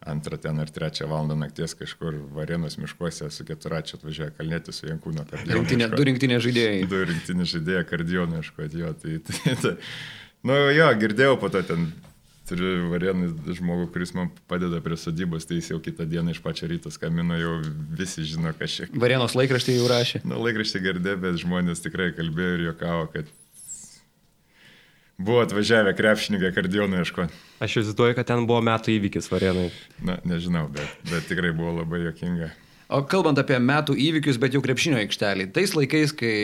[0.07, 5.25] antrą ten ar trečią valandą nakties kažkur Varėnos miškuose su keturačiu atvažiuoja kalnėti su Jankūno.
[5.51, 6.87] Rinktinė, du rinktinės žaidėjai.
[6.89, 8.93] Du rinktinį žaidėją kardioną iškoti jo.
[9.03, 9.73] Tai, tai, tai,
[10.47, 11.89] nu jo, girdėjau po to ten.
[12.47, 16.69] Turiu varėnų žmogų, kuris man padeda prie sodybos, tai jis jau kitą dieną iš pačio
[16.71, 17.57] ryto skambino, jau
[17.99, 18.87] visi žino, kas čia.
[18.95, 20.21] Varėnos laikraštį jau rašė.
[20.23, 23.33] Nu, laikraštį girdė, bet žmonės tikrai kalbėjo ir juokavo, kad
[25.19, 27.43] buvo atvažiavę krepšininkai kardionų ieškoti.
[27.67, 29.67] Aš įsivaizduoju, kad ten buvo metų įvykis Varėnai.
[30.07, 32.53] Na, nežinau, bet, bet tikrai buvo labai juokinga.
[32.87, 36.35] O kalbant apie metų įvykius, bet jau krepšinio aikštelį, tais laikais, kai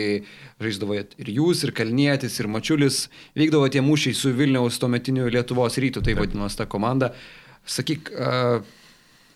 [0.63, 3.05] žaisdavo ir jūs, ir Kalnietis, ir Mačiulis,
[3.39, 7.13] vykdavo tie mūšiai su Vilniaus tuometiniu Lietuvos rytų, tai vadinamas ta komanda.
[7.63, 8.11] Sakyk,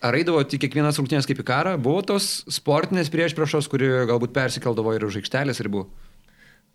[0.04, 4.36] ar eidavo tik kiekvienas rungtynės kaip į karą, buvo tos sportinės prieš priešos, kuri galbūt
[4.36, 5.86] persikeldavo ir už aikštelės ribų?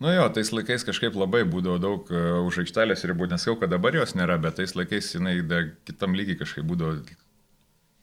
[0.02, 3.94] Nu jo, tais laikais kažkaip labai būdavo daug uh, už aikštelės ribų, nesakau, kad dabar
[3.94, 5.38] jos nėra, bet tais laikais jinai
[5.86, 6.98] kitam lygiai kažkaip būdavo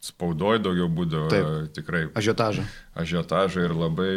[0.01, 1.73] spaudoj daugiau būdavo Taip.
[1.77, 2.05] tikrai.
[2.17, 2.65] Ažiotažą.
[2.97, 4.13] Ažiotažą ir labai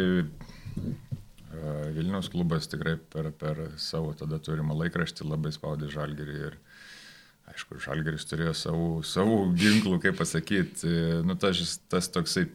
[1.95, 6.57] Vilniaus klubas tikrai per, per savo tada turimą laikraštį labai spaudė žalgerį ir
[7.53, 10.91] aišku, žalgeris turėjo savų, savų ginklų, kaip pasakyti,
[11.25, 12.47] nu tas, tas toksai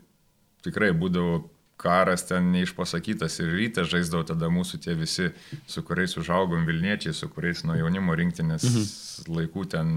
[0.66, 1.40] tikrai būdavo
[1.80, 5.30] karas ten neišpasakytas ir ryte žaisdavo tada mūsų tie visi,
[5.70, 8.90] su kuriais užaugom Vilniečiai, su kuriais nuo jaunimo rinktinės mhm.
[9.38, 9.94] laikų ten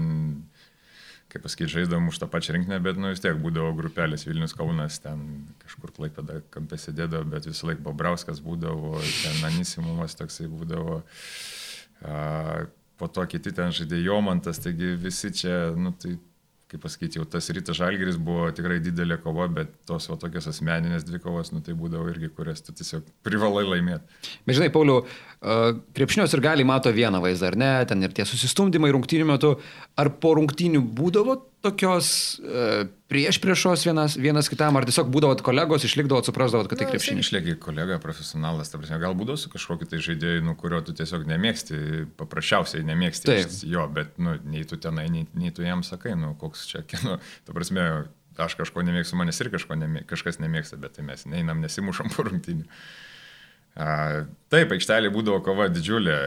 [1.34, 5.00] kaip pasakyti, žaidom už tą pačią rinkinę, bet nu vis tiek būdavo grupelės Vilnius Kaunas,
[5.02, 11.00] ten kažkur klaipėda kampė sėdėdavo, bet visą laiką Bobrauskas būdavo, ten Anisimumas toksai būdavo.
[12.06, 12.68] A,
[13.00, 16.14] po to kiti ten žaidė Jomantas, taigi visi čia, nu tai
[16.74, 21.06] kaip pasakyti, jau tas rytas žalgeris buvo tikrai didelė kova, bet tos va tokios asmeninės
[21.06, 24.20] dvi kovos, nu tai būdavo irgi, kurias tu tiesiog privalai laimėti.
[24.44, 25.00] Bet žinai, Pauliu,
[25.94, 29.54] krepšinios ir gali mato vieną vaizdą, ar ne, ten ir tie susistumdymai rungtynių metu,
[30.00, 32.08] ar po rungtynių būdavo tokios
[32.44, 37.28] uh, prieš priešos vienas, vienas kitam, ar tiesiog būdavot kolegos, išlikdavot, suprasdavot, kad tai krepšinis?
[37.28, 41.24] Išlieki kolega, profesionalas, ta prasme, gal būdavo su kažkokiu tai žaidėju, nu, kurio tu tiesiog
[41.30, 41.78] nemėgsti,
[42.20, 43.54] paprasčiausiai nemėgsti Taip.
[43.70, 47.16] jo, bet, nu, nei tu tenai, nei, nei tu jam sakai, nu, koks čia, nu,
[47.46, 47.86] ta prasme,
[48.40, 52.66] aš kažko nemėgstu, manęs ir nemėg, kažkas nemėgsta, bet tai mes neinam, nesimušam po rungtynių.
[53.74, 56.18] A, taip, aikštelė būdavo kova didžiulė.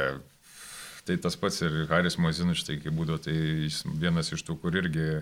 [1.07, 4.75] Tai tas pats ir Haris Mozinuš, tai kai būdavo, tai jis vienas iš tų, kur
[4.75, 5.21] irgi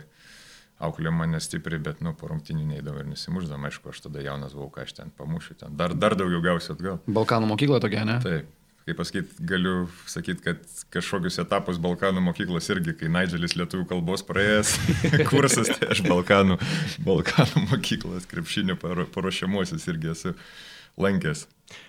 [0.83, 4.71] auklė mane stipriai, bet, nu, po rungtinių neįdavau ir nesimuždam, aišku, aš tada jaunas buvau,
[4.73, 6.97] ką aš ten pamušiu, ten dar, dar daugiau gausiu atgal.
[7.05, 8.19] Balkanų mokykla tokia, ne?
[8.23, 8.51] Taip.
[8.85, 10.59] Kaip pasakyti, galiu sakyti, kad
[10.93, 14.75] kažkokius etapus Balkanų mokyklos irgi, kai Naidželis lietuvių kalbos praėjęs
[15.31, 16.59] kursas, tai aš Balkanų,
[17.07, 20.35] Balkanų mokyklos krepšinio paruošimuosius irgi esu
[21.01, 21.47] lankęs.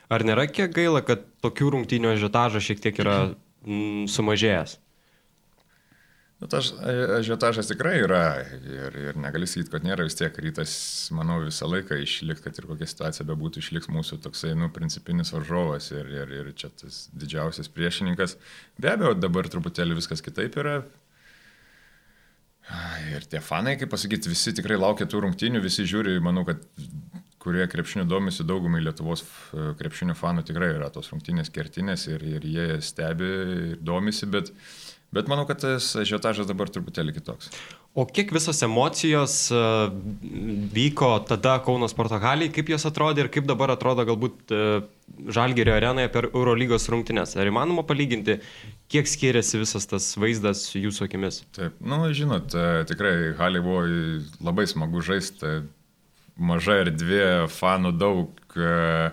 [0.08, 3.18] Ar nėra kiek gaila, kad tokių rungtynių ažiotažas šiek tiek yra
[3.66, 4.78] mm, sumažėjęs?
[6.36, 6.68] Nu, tas
[7.16, 10.72] ažiotažas tikrai yra ir, ir negali sakyti, kad nėra vis tiek rytas,
[11.16, 15.88] manau, visą laiką išliks, kad ir kokia situacija bebūtų, išliks mūsų toksai, nu, principinis varžovas
[15.94, 18.36] ir, ir, ir čia tas didžiausias priešininkas.
[18.76, 20.82] Be abejo, dabar truputėlį viskas kitaip yra.
[23.14, 26.60] Ir tie fanai, kaip pasakyti, visi tikrai laukia tų rungtynių, visi žiūri, manau, kad
[27.46, 29.22] kurie krepšiniu domisi, daugumai Lietuvos
[29.78, 33.32] krepšinio fanų tikrai yra tos rungtynės kertinės ir, ir jie stebi
[33.72, 34.50] ir domisi, bet,
[35.14, 37.52] bet manau, kad tas žiotažas dabar truputėlį kitoks.
[37.96, 39.58] O kiek visos emocijos e,
[40.76, 44.58] vyko tada Kauno sporto haliai, kaip jos atrodė ir kaip dabar atrodo galbūt e,
[45.32, 47.32] Žalgerio arenoje per Eurolygos rungtynės?
[47.40, 48.36] Ar įmanoma palyginti,
[48.92, 51.40] kiek skiriasi visas tas vaizdas jūsų akimis?
[51.56, 53.86] Taip, nu, žinot, e, tikrai haliai buvo
[54.44, 55.56] labai smagu žaisti
[56.36, 59.10] maža erdvė, fanų daug, e,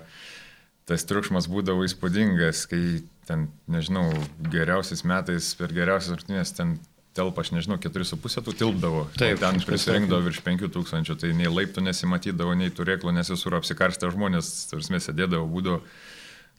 [0.90, 4.10] tas triukšmas būdavo įspūdingas, kai ten, nežinau,
[4.52, 6.78] geriausiais metais per geriausias rungtynės ten
[7.14, 9.04] telpa, aš nežinau, 4,5 tų tilpdavo.
[9.20, 9.38] Taip.
[9.42, 15.46] Ten prisirinkdavo virš 5000, tai nei laiptų nesimatydavo, nei turėklų nesisūro apsikarstę žmonės, tarsi sėdėdavo,
[15.54, 15.84] būdavo.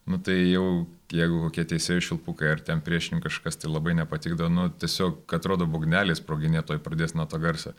[0.05, 4.67] Nu tai jau, jeigu kokie teisėjai šilpukai ar ten priešininkas kažkas tai labai nepatikdavo, nu
[4.69, 7.73] tiesiog, atrodo, bugnelis proginėtoj pradės nuo to garso.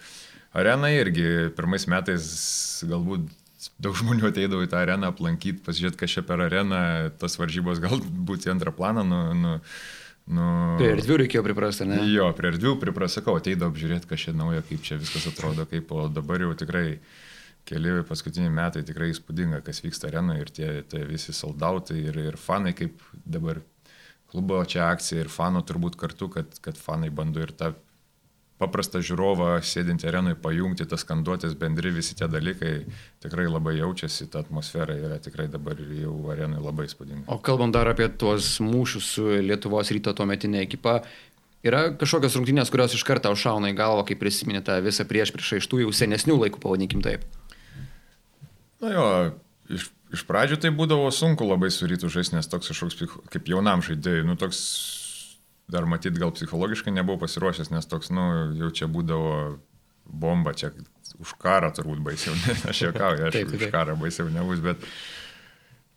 [0.56, 2.30] Arena irgi pirmais metais
[2.88, 3.28] galbūt
[3.82, 6.80] daug žmonių ateidavo į tą areną aplankyti, pasižiūrėti, kas čia per areną,
[7.20, 9.04] tas varžybos galbūt į antrą planą.
[9.08, 9.54] Nu, nu,
[10.38, 12.00] nu, prie erdvių reikėjo priprasti, ne?
[12.12, 16.08] Jo, prie erdvių priprasakau, ateidavo apžiūrėti, kas čia naujo, kaip čia viskas atrodo, kaip o
[16.14, 16.88] dabar jau tikrai
[17.66, 22.38] keli paskutiniai metai tikrai įspūdinga, kas vyksta arenoje ir tie, tie visi soldautai ir, ir
[22.38, 23.64] fanai, kaip dabar
[24.30, 27.74] klubo čia akcija ir fanų turbūt kartu, kad, kad fanai bando ir tą
[28.62, 32.74] paprastą žiūrovą sėdinti arenoje pajungti, tas skanduotės bendri, visi tie dalykai
[33.24, 37.28] tikrai labai jaučiasi, ta atmosfera yra tikrai dabar jau arenoje labai spūdinga.
[37.32, 41.02] O kalbant dar apie tuos mūšius su Lietuvos ryto tuometinė ekipa,
[41.68, 45.58] yra kažkokios rungtynės, kurios iš karto užšauna į galvą, kai prisiminė tą visą prieš prieš
[45.60, 47.28] iš tų jau senesnių laikų, pavadinkim taip.
[48.84, 49.08] Na jo,
[49.68, 53.84] iš, iš pradžių tai būdavo sunku labai su rytų žaisti, nes toks kažkoks kaip jaunam
[53.84, 54.64] žaidėjui, nu toks
[55.72, 58.26] dar matyt gal psichologiškai nebuvau pasiruošęs, nes toks, nu,
[58.60, 59.58] jau čia būdavo
[60.06, 60.72] bomba, čia
[61.22, 62.36] už karą turbūt baisiau,
[62.70, 63.62] aš juokauju, aš taip, taip.
[63.62, 64.84] už karą baisiau nebus, bet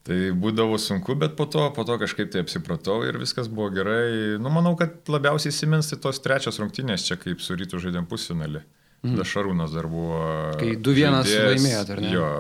[0.09, 4.39] tai būdavo sunku, bet po to, po to kažkaip tai apsipratau ir viskas buvo gerai.
[4.41, 8.65] Nu, manau, kad labiausiai įsimins tai tos trečios rungtynės čia kaip su rytų žaidėm pusfinalį.
[9.05, 9.19] Mhm.
[9.19, 10.23] Da Šarūnas dar buvo.
[10.59, 12.09] Kai 2-1 laimėjote, ar ne?
[12.15, 12.31] Jo,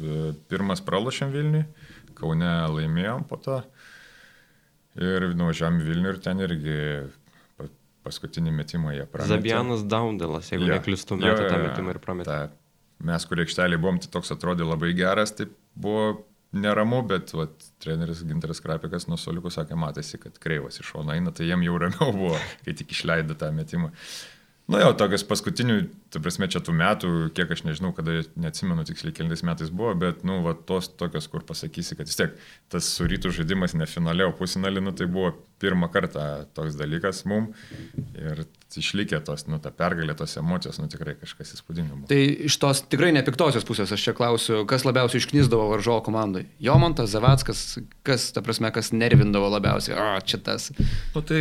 [0.00, 1.66] e, pirmas pralašėm Vilniui,
[2.18, 3.60] Kaune laimėjom po to.
[4.98, 6.76] Ir nuvažiavam Vilnių ir ten irgi
[7.58, 7.68] pa-
[8.08, 9.36] paskutinį metimą jie prametė.
[9.36, 10.78] Zabianas Daundelas, jeigu Jo.
[10.78, 12.24] neklistų, Jo, metė jo, tą metimą ir prametė.
[12.24, 12.48] Ta,
[13.06, 15.46] mes, kurie aikštelėje buvom, tai toks atrodė labai geras, tai
[15.78, 21.12] buvo neramu, bet vat, treneris Ginteras Krapikas nuo soliukų sakė, matėsi, kad kreivas iš šono
[21.14, 23.92] eina, tai jiem jau ramiau buvo, kai tik išleido tą metimą.
[24.68, 25.78] Na jo, tokias paskutinių,
[26.12, 30.20] ta prasme, čia tų metų, kiek aš nežinau, kada, neatsimenu tiksliai, kelintais metais buvo, bet,
[30.28, 32.34] nu, va, tos tokios, kur pasakysi, kad vis tiek
[32.68, 37.24] tas su rytų žaidimas ne finale, o pusinalį, nu, tai buvo pirmą kartą toks dalykas
[37.28, 37.50] mum
[38.18, 38.44] ir
[38.76, 42.02] išlikė tos, nu, ta pergalė, tos emocijos, nu, tikrai kažkas įspūdingo.
[42.10, 42.18] Tai
[42.48, 46.44] iš tos tikrai nepiktosios pusės aš čia klausiu, kas labiausiai išknyzdavo varžovo komandai.
[46.62, 47.62] Jomantas, Zavackas,
[48.06, 49.96] kas, ta prasme, kas nervindavo labiausiai.
[49.96, 50.68] O, čia tas.
[51.14, 51.40] Nu tai,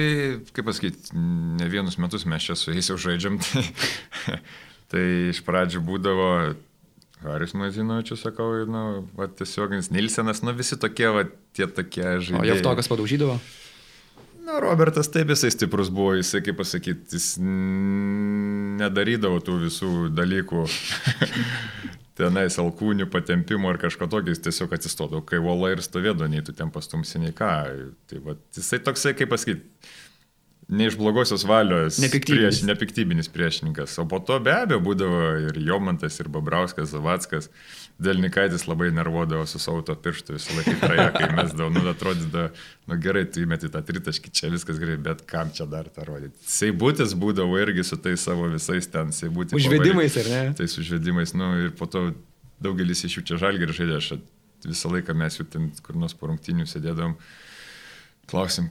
[0.55, 1.11] kaip pasakyti,
[1.59, 4.39] ne vienus metus mes čia su jais jau žaidžiam, tai,
[4.93, 6.31] tai iš pradžių būdavo
[7.25, 8.83] Haris Mazinovičius, sakau, nu,
[9.17, 11.25] va, tiesioginis Nilsenas, nu visi tokie, va,
[11.57, 12.51] tie tokie O žaidėjai.
[12.53, 13.39] Jevtokas padaužydavo.
[14.47, 17.33] Na, Robertas taip jisai stiprus buvo, jisai, kaip pasakyti, jis
[18.79, 20.61] nedarydavo tų visų dalykų.
[22.17, 26.55] Tenais alkūnių patempimo ar kažko tokio, jis tiesiog atsistodavo, kai vola ir stovėdavo, nei tu
[26.55, 27.51] ten pastumsi, nei ką.
[28.09, 29.91] Tai va, jisai toksai, kaip pasakyti,
[30.67, 31.97] ne iš blogosios valios.
[31.97, 32.55] Nepiktybinis.
[32.55, 33.97] Prieš, nepiktybinis priešininkas.
[33.99, 37.47] O po to be abejo būdavo ir Jomantas, ir Babrauskas, Zavackas.
[38.03, 42.51] Delnikaitis labai nervuodavo su savo to pirštu visą laiką traje, kai mes daug, nu, atrodydavo,
[42.91, 46.35] nu gerai, tu įmeti tą tritaškį, čia viskas gerai, bet kam čia dar tą rodyti.
[46.45, 49.55] Seibutis būdavo irgi su tais savo visais ten, Seibutis.
[49.57, 50.41] Užvedimais, ar ne?
[50.59, 52.11] Tais užvedimais, nu ir po to
[52.61, 54.13] daugelis iš jų čia žalgir žaidė, aš
[54.67, 57.17] visą laiką mes jų ten kur nors po rungtinių sėdėdom,
[58.29, 58.69] klausim,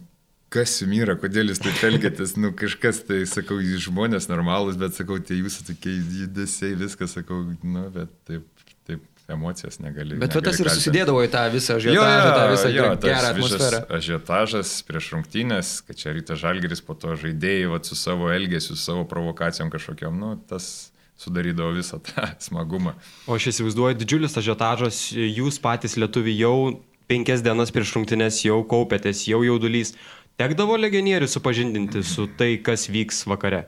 [0.52, 4.96] kas jums yra, kodėl jūs taip elgiatės, nu kažkas tai, sakau, jūs žmonės normalūs, bet
[4.96, 10.18] sakau, tie jūsų tokie judesiai, viskas, sakau, nu, bet taip, taip, emocijas negali.
[10.20, 10.84] Bet negali tas ir kaltinti.
[10.84, 13.84] susidėdavo į tą visą žiotažą, tą visą jo, gerą atmosferą.
[13.98, 18.82] Ažiotažas prieš rungtynės, kad čia ryta žalgeris, po to žaidėjai vat, su savo elgesiu, su
[18.84, 22.94] savo provokacijom kažkokiam, nu, tas sudarydavo visą tą smagumą.
[23.26, 26.76] O aš įsivaizduoju, didžiulis ažiotažas, jūs patys lietuvi jau
[27.10, 29.94] penkias dienas prieš rungtynės jau kaupėtės, jau jaudulys.
[30.36, 33.64] Tekdavo legionierių supažindinti su tai, kas vyks vakare.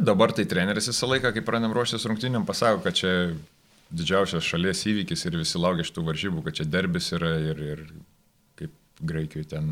[0.00, 3.10] Dabar tai treneris visą laiką, kai pradėm ruoštis rungtynėm, pasako, kad čia
[3.90, 7.82] didžiausias šalies įvykis ir visi laukia šitų varžybų, kad čia derbis yra ir, ir
[8.60, 9.66] kaip Graikijoje ten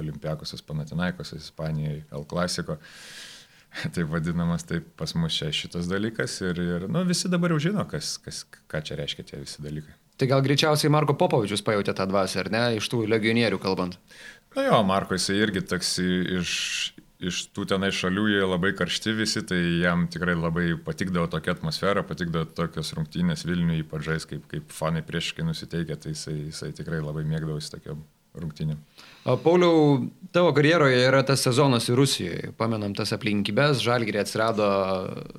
[0.00, 2.78] Olimpiakosas, Panatinaikosas, Ispanijoje, El Clasico.
[3.94, 7.86] Taip vadinamas, taip pas mus čia šitas dalykas ir, ir nu, visi dabar jau žino,
[7.88, 9.94] kas, kas, ką čia reiškia tie visi dalykai.
[10.22, 13.96] Tai gal greičiausiai Marko Popovičius pajutė tą dvasę, ar ne, iš tų legionierių kalbant.
[14.54, 16.52] Na jo, Marko, jisai irgi toks iš,
[17.18, 22.06] iš tų tenai šalių jie labai karšti visi, tai jam tikrai labai patikdavo tokia atmosfera,
[22.06, 27.02] patikdavo tokios rungtynės Vilniui, ypač žais, kaip, kaip fanai priešiškai nusiteikia, tai jisai, jisai tikrai
[27.02, 28.06] labai mėgdavosi tokiam
[28.38, 28.78] rungtynėm.
[29.22, 32.48] O Pauliau, tavo karjeroje yra tas sezonas į Rusijoje.
[32.58, 34.66] Pamenam tas aplinkybės, Žalgirė atsirado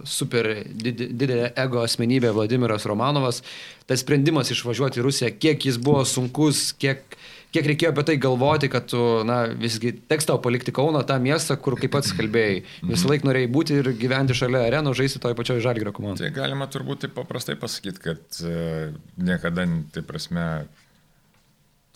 [0.07, 3.41] super did- didelė ego asmenybė Vladimiras Romanovas.
[3.89, 7.03] Tas sprendimas išvažiuoti į Rusiją, kiek jis buvo sunkus, kiek,
[7.51, 11.59] kiek reikėjo apie tai galvoti, kad tu, na, visgi teks tau palikti Kauną, tą miestą,
[11.59, 15.59] kur kaip pats kalbėjai, visą laiką norėjai būti ir gyventi šalia arenų, žaisti toj pačioj
[15.59, 16.29] Žalgirio komandai.
[16.31, 20.47] Tai galima turbūt taip paprastai pasakyti, kad e, niekada, tai prasme,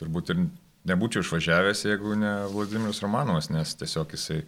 [0.03, 0.47] turbūt ir
[0.87, 4.41] nebūčiau išvažiavęs, jeigu ne Vladimiras Romanovas, nes tiesiog jisai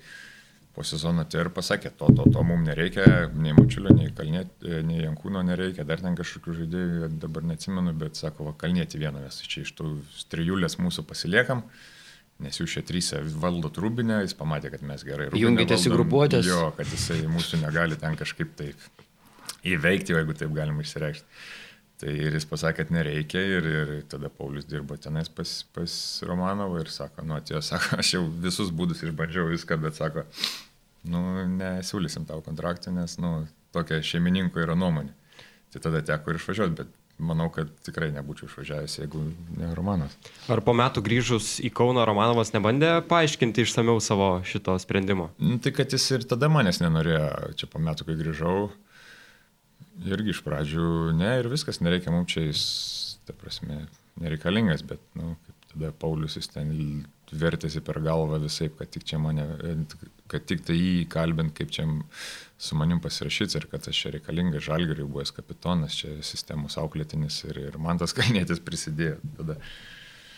[0.76, 3.04] po sezono tai ir pasakė, to, to, to mums nereikia,
[3.36, 4.46] nei Mačiulio, nei, Kalnė,
[4.88, 9.42] nei Jankūno nereikia, dar ten kažkokių žaidėjų, dabar neatsimenu, bet sako, va, Kalnėti vieną mes
[9.44, 9.96] čia iš tų
[10.32, 11.66] trijulės mūsų pasiliekam.
[12.40, 16.48] Nes jūs šie trys valdot Rubinę, jis pamatė, kad mes gerai Rubinę Jungėtės į grupuotės.
[16.48, 18.86] Jo, kad jisai mūsų negali ten kažkaip taip
[19.68, 21.42] įveikti, jeigu taip galima išsireikšti.
[22.00, 26.80] Tai ir jis pasakė, kad nereikia ir, ir tada Paulius dirbo tenais pas, pas Romanovą
[26.86, 30.24] ir sako, nu atėjo, sako, aš jau visus būdus išbandžiau viską, bet sako,
[31.12, 31.24] nu
[31.58, 33.44] nesiūlysim tau kontraktą, nes, nu,
[33.76, 35.12] tokia šeimininko yra nuomonė.
[35.74, 39.22] Tai tada teko ir išvažiuoti, bet manau, kad tikrai nebūčiau išvažiavęs, jeigu
[39.60, 40.16] ne Romanas.
[40.50, 45.30] Ar po metų grįžus į Kauną Romanovas nebandė paaiškinti išsameu savo šito sprendimo?
[45.42, 47.28] Nu, tai kad jis ir tada manęs nenorėjo,
[47.60, 48.70] čia po metų, kai grįžau,
[50.08, 52.64] irgi iš pradžių, ne, ir viskas, nereikia mums čia, jis,
[53.28, 53.84] ta prasme,
[54.20, 56.72] nereikalingas, bet, nu, kaip tada Paulius jis ten
[57.30, 59.46] vertėsi per galvą visai, kad tik čia mane,
[60.32, 61.86] kad tik tai jį kalbint, kaip čia
[62.60, 67.62] su manim pasirašyti ir kad aš čia reikalingas žalgeriui buvęs kapitonas, čia sistemos auklėtinis ir,
[67.70, 69.60] ir man tas kalnėtis prisidėjo tada.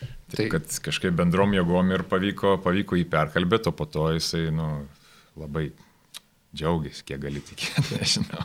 [0.01, 4.47] Taip, Tai- kad kažkaip bendrom jėgom ir pavyko, pavyko jį perkalbėti, o po to jisai,
[4.55, 4.67] nu,
[5.37, 5.69] labai
[6.55, 8.43] džiaugiasi, kiek gali tikėti, nežinau.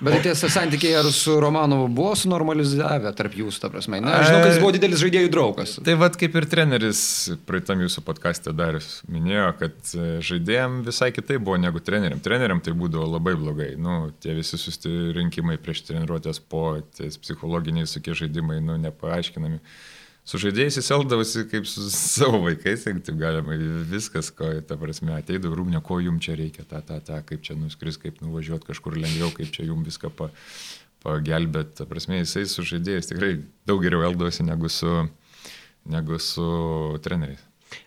[0.00, 4.00] Bet tai tiesa, santykiai ar su Romanovu buvo sunormalizavę tarp jūsų, ta prasme?
[4.02, 5.76] Na, aš žinau, kad jis buvo didelis žaidėjų draugas.
[5.86, 7.02] Tai vad kaip ir treneris
[7.46, 12.22] praeitam jūsų podkastė Darius minėjo, kad e, žaidėjim visai kitai buvo negu treneriam.
[12.22, 13.72] Treneriam tai būdavo labai blogai.
[13.78, 19.62] Nu, tie visi susirinkimai prieš treniruotės po, tie psichologiniai tokie žaidimai, nu, nepaaiškinami
[20.26, 23.56] su žaidėjais jis eldavosi kaip su savo vaikais, jeigu taip galima,
[23.90, 27.54] viskas, ko, ta prasme, ateidavo rūmne, ko jums čia reikia, ta, ta, ta, kaip čia
[27.58, 30.30] nuskris, kaip nuvažiuoti kažkur lengviau, kaip čia jums viską pa,
[31.06, 31.76] pagelbėti.
[31.78, 33.36] Ta prasme, jisai su žaidėjais tikrai
[33.68, 35.06] daug geriau eldavosi negu su,
[35.86, 36.48] negu su
[37.06, 37.44] treneriais.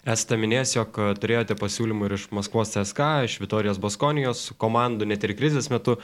[0.07, 5.35] Esate minėjęs, jog turėjote pasiūlymų ir iš Maskvos CSK, iš Vitorijos Baskonijos, komandų net ir
[5.39, 5.97] krizės metu.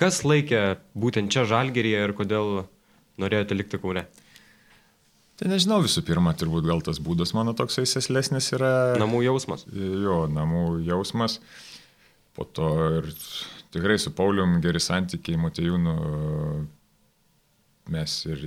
[0.00, 2.52] Kas laikė būtent čia Žalgeryje ir kodėl
[3.20, 4.04] norėjote likti Kaune?
[5.42, 8.94] Tai nežinau, visų pirma, turbūt gal tas būdas mano toksai seslesnis yra.
[9.02, 9.64] Namų jausmas.
[9.74, 11.40] Jo, namų jausmas.
[12.38, 12.68] Po to
[13.00, 13.08] ir
[13.74, 15.94] tikrai su Paulium geri santykiai, Matejūnu.
[17.90, 18.44] Mes ir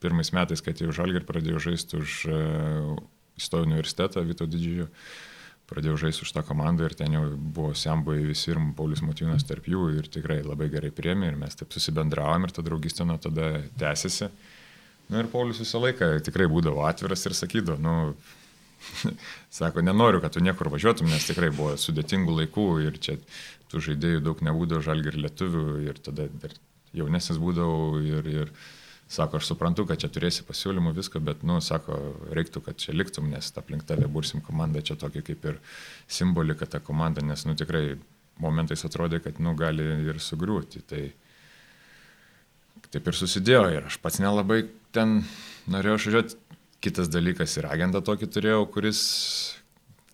[0.00, 2.94] pirmais metais, kai atėjau žalgį ir pradėjau žaisti už uh,
[3.36, 4.86] įstojau universitetą Vito didžiojo,
[5.68, 9.68] pradėjau žaisti už tą komandą ir ten jau buvo Sembai visi ir Paulius Matijūnas tarp
[9.68, 13.58] jų ir tikrai labai gerai priemi ir mes taip susibendravom ir ta draugystė nuo tada
[13.76, 14.30] tęsiasi.
[14.32, 14.56] Na
[15.10, 17.94] nu, ir Paulius visą laiką tikrai būdavo atviras ir sakydavo, nu,
[19.60, 23.18] sako, nenoriu, kad tu niekur važiuotum, nes tikrai buvo sudėtingų laikų ir čia
[23.70, 26.54] tų žaidėjų daug nebūdavo, žalgi ir lietuvių ir tada dar
[26.96, 28.52] jaunesnis būdavau ir, ir
[29.10, 31.98] sako, aš suprantu, kad čia turėsi pasiūlymų viską, bet, nu, sako,
[32.34, 35.58] reiktų, kad čia liktum, nes aplink tave bursim komandą, čia tokia kaip ir
[36.10, 37.98] simbolika ta komanda, nes, nu, tikrai
[38.40, 40.82] momentais atrodė, kad, nu, gali ir sugriūti.
[40.90, 41.02] Tai,
[42.90, 44.62] taip ir susidėjo ir aš pats nelabai
[44.94, 45.20] ten
[45.70, 46.38] norėjau išvažiuoti.
[46.80, 49.00] Kitas dalykas ir agentą tokį turėjau, kuris,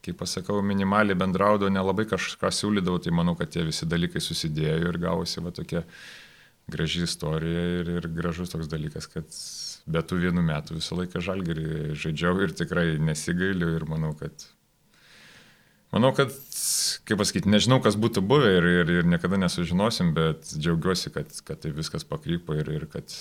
[0.02, 4.98] kaip pasakau, minimaliai bendraudavo, nelabai kažką siūlydavo, tai manau, kad tie visi dalykai susidėjo ir
[4.98, 5.84] gavosi va tokia
[6.66, 9.30] graži istorija ir, ir gražus toks dalykas, kad
[9.86, 14.48] be tų vienų metų visą laiką žalgerį žaidžiau ir tikrai nesigailiu ir manau, kad
[15.94, 16.32] Manau, kad,
[17.06, 21.62] kaip pasakyti, nežinau, kas būtų buvę ir, ir, ir niekada nesužinosim, bet džiaugiuosi, kad, kad
[21.62, 23.14] tai viskas pakrypo ir, ir kad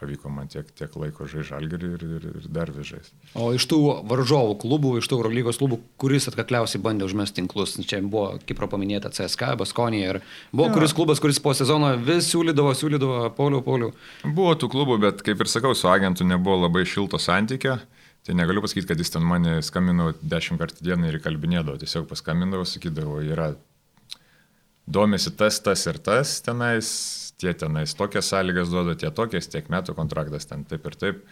[0.00, 3.14] pavyko man tiek, tiek laiko žaisti žalgerį ir, ir, ir dar vis žaisti.
[3.38, 3.78] O iš tų
[4.08, 9.12] varžovų klubų, iš tų Eurolygos klubų, kuris atkakliausiai bandė užmesti tinklus, čia buvo, kaip paminėta,
[9.14, 10.20] CSK, Baskonija ir
[10.52, 10.74] buvo ja.
[10.76, 13.94] kuris klubas, kuris po sezono vis siūlydavo, siūlydavo, Pauliau, Pauliau.
[14.26, 17.78] Buvo tų klubų, bet kaip ir sakau, su agentu nebuvo labai šilto santykio.
[18.26, 22.64] Tai negaliu pasakyti, kad jis ten mane skambino dešimt kartų dieną ir kalbinėdavo, tiesiog paskambindavo,
[22.66, 23.52] sakydavo, yra
[24.86, 26.88] domisi tas, tas ir tas tenais,
[27.40, 31.22] tie tenais tokias sąlygas duoda, tie tokias, tiek metų kontraktas ten taip ir taip.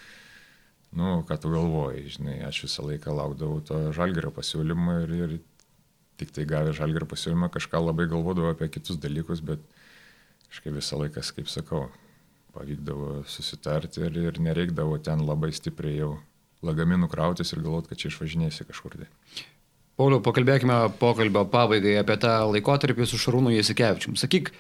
[0.94, 5.32] Nu, ką tu galvoji, žinai, aš visą laiką laukdavau to žalgerio pasiūlymo ir, ir
[6.20, 9.64] tik tai gavę žalgerio pasiūlymą kažką labai galvodavau apie kitus dalykus, bet
[10.52, 11.88] kažkaip visą laiką, kaip sakau,
[12.54, 16.12] pavykdavo susitarti ir, ir nereikdavo ten labai stipriai jau
[16.64, 19.08] lagaminų krautis ir galvoti, kad čia išvažinėsi kažkur tai.
[19.98, 24.16] Pauliau, pakalbėkime pokalbio pabaigai apie tą laikotarpį su Šarūnu Jasikevičium.
[24.18, 24.50] Sakyk,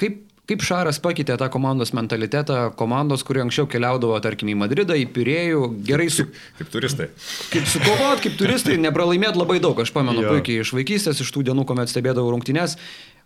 [0.00, 5.04] kaip, kaip Šaras pakeitė tą komandos mentalitetą, komandos, kurie anksčiau keliaudavo, tarkim, į Madridą, į
[5.12, 6.24] Pirėjų, gerai su...
[6.28, 7.10] Kaip, kaip turistai.
[7.52, 10.32] Kaip sukovot, kaip turistai, nepralaimėt labai daug, aš pamenu jo.
[10.32, 12.78] puikiai iš vaikystės, iš tų dienų, kuomet stebėdavau rungtynes.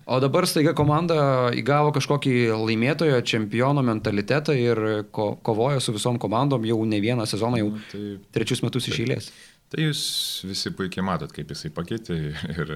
[0.03, 4.81] O dabar staiga komanda įgavo kažkokį laimėtojo čempiono mentalitetą ir
[5.14, 8.03] ko, kovoja su visom komandom jau ne vieną sezoną, jau tai,
[8.35, 9.29] trečius metus tai, iš eilės.
[9.70, 10.03] Tai jūs
[10.51, 12.75] visi puikiai matot, kaip jisai pakeitė ir, ir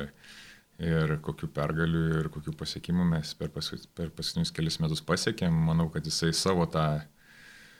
[1.25, 5.55] kokiu pergaliu ir kokiu pasiekimu mes per, pas, per paskutinius kelius metus pasiekėm.
[5.71, 7.01] Manau, kad jisai savo tą,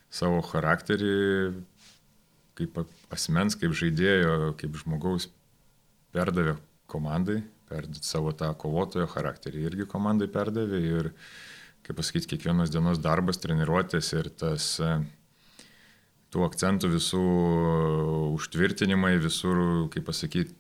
[0.09, 1.17] savo charakterį
[2.57, 2.81] kaip
[3.13, 5.29] asmens, kaip žaidėjo, kaip žmogaus
[6.17, 6.57] perdavė
[6.89, 11.11] komandai perdėti savo tą kovotojo charakterį irgi komandai perdavė ir,
[11.87, 14.93] kaip pasakyti, kiekvienos dienos darbas, treniruotės ir tas e,
[16.35, 17.23] tų akcentų visų
[18.37, 19.59] užtvirtinimai, visur,
[19.95, 20.55] kaip pasakyti,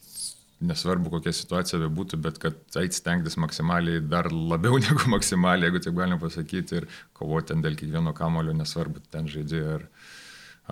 [0.64, 5.98] nesvarbu kokia situacija bebūtų, bet kad eit stengtis maksimaliai, dar labiau negu maksimaliai, jeigu taip
[5.98, 9.86] galima pasakyti, ir kovoti ten dėl kiekvieno kamulio, nesvarbu, ten žaidži ar,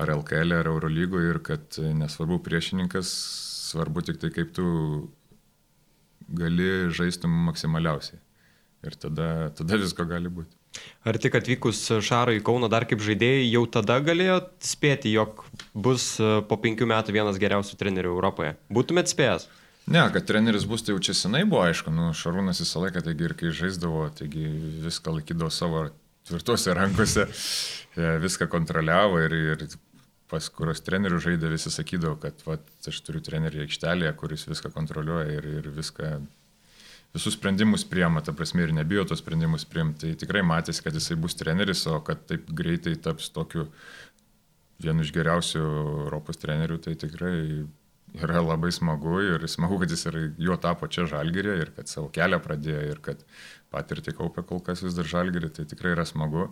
[0.00, 3.12] ar LKL, ar Eurolygo, ir kad nesvarbu priešininkas,
[3.70, 4.66] svarbu tik tai kaip tu
[6.34, 8.20] gali žaisti maksimaliausiai.
[8.84, 10.52] Ir tada, tada visko gali būti.
[11.06, 16.16] Ar tik atvykus Šarui į Kauną dar kaip žaidėjai, jau tada galėjo spėti, jog bus
[16.48, 18.56] po penkių metų vienas geriausių trenerių Europoje?
[18.74, 19.46] Būtumėt spėjęs?
[19.86, 23.26] Ne, kad treneris bus, tai jau čia senai buvo, aišku, nu, Šarūnas visą laiką, taigi
[23.26, 24.46] ir kai žaisdavo, taigi
[24.84, 25.82] viską laikydavo savo
[26.24, 27.26] tvirtuose rankose,
[28.00, 29.66] e, viską kontroliavo ir, ir
[30.32, 32.56] pas kurios trenerių žaidė, visi sakydavo, kad va,
[32.88, 36.14] aš turiu trenerį aikštelėje, kuris viską kontroliuoja ir, ir viską,
[37.14, 40.08] visus sprendimus priema, ta prasme, ir nebijo tos sprendimus priimti.
[40.08, 43.68] Tai tikrai matėsi, kad jisai bus treneris, o kad taip greitai taps tokiu
[44.80, 45.60] vienu iš geriausių
[46.08, 47.36] Europos trenerių, tai tikrai
[48.22, 52.10] yra labai smagu ir smagu, kad jis ir juo tapo čia žalgyrė ir kad savo
[52.14, 53.24] kelią pradėjo ir kad
[53.74, 56.48] patirtį kaupė kol kas vis dar žalgyrė, tai tikrai yra smagu.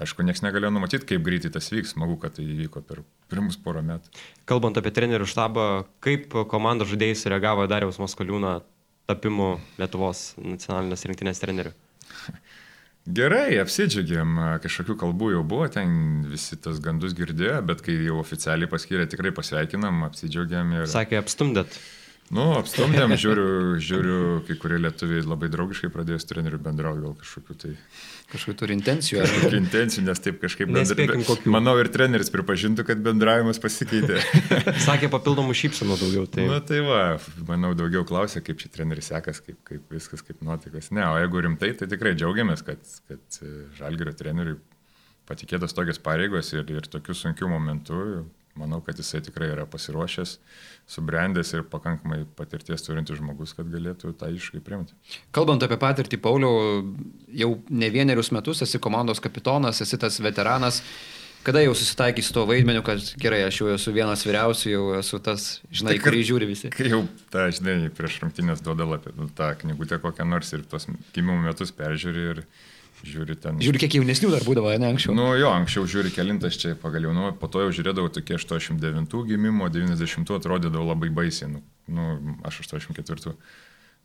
[0.00, 3.82] Aišku, niekas negalėjo numatyti, kaip greitai tas vyks, smagu, kad tai įvyko per pirmus porą
[3.84, 4.08] metų.
[4.48, 5.66] Kalbant apie trenerių štabą,
[6.00, 8.54] kaip komandos žaidėjai sureagavo Dariaus Maskoliūną
[9.10, 11.74] tapimu Lietuvos nacionalinės rinktinės treneriu?
[13.08, 18.68] Gerai, apsidžiaugėm, kažkokių kalbų jau buvo, ten visi tas gandus girdėjo, bet kai jau oficialiai
[18.68, 20.74] paskyrė, tikrai pasveikinam, apsidžiaugėm.
[20.82, 20.90] Ir...
[20.90, 21.78] Sakė, apstumdėt.
[22.30, 23.48] Nu, apstumdėm, žiūriu,
[23.82, 27.72] žiūriu, kai kurie lietuviai labai draugiškai pradėjo su treneriu bendrauti, gal kažkokiu tai...
[28.30, 29.20] Kažkokiu turi intencijų.
[29.24, 31.50] Kažkokiu intencijų, nes taip kažkaip bendrauti.
[31.50, 34.20] Manau, ir treneris pripažintų, kad bendravimas pasikeitė.
[34.86, 36.26] Sakė papildomų šypsenų daugiau.
[36.30, 36.46] Tai...
[36.50, 37.02] Na tai va,
[37.48, 40.92] manau, daugiau klausė, kaip čia treneris sekas, kaip, kaip viskas, kaip nuotaikas.
[40.94, 43.40] Ne, o jeigu rimtai, tai tikrai džiaugiamės, kad, kad
[43.80, 44.60] Žalgirio treneriui
[45.30, 48.24] patikėtos tokios pareigos ir, ir tokiu sunkiu momentu
[48.60, 50.36] manau, kad jisai tikrai yra pasiruošęs,
[50.90, 54.96] subrendęs ir pakankamai patirties turintis žmogus, kad galėtų tą iššūkį priimti.
[55.36, 56.82] Kalbant apie patirtį, Pauliau,
[57.42, 60.82] jau ne vienerius metus esi komandos kapitonas, esi tas veteranas.
[61.40, 65.20] Kada jau susitaikai su tuo vaidmeniu, kad gerai, aš jau esu vienas vyriausių, jau esu
[65.24, 66.68] tas, žinai, tai, kurį žiūri visi.
[66.74, 66.98] Kai jau
[67.32, 70.84] tą, žinai, prieš rungtynės duoda lapę, nu, tą knygutę kokią nors ir tuos
[71.14, 72.42] gimimo metus peržiūri ir
[73.06, 73.60] žiūri ten.
[73.62, 75.14] Žiūri, kiek jaunesnių dar būdavo, ne anksčiau.
[75.16, 79.70] Nu jo, anksčiau žiūri kelintas čia pagal jaunumą, po to jau žiūrėdavau tokie 89 gimimo,
[79.72, 83.36] 90 atrodydavo labai baisiai, nu, nu aš 84.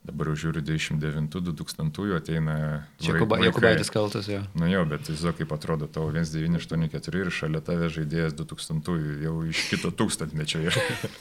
[0.05, 2.55] Dabar jau žiūriu 99-2000 ateina.
[3.01, 4.41] Jokubaitis kaltas jo.
[4.57, 9.63] Nu jo, bet vis kaip atrodo tavo 1984 ir šalia tave žaidėjas 2000 jau iš
[9.71, 10.61] kito tūkstantmečio.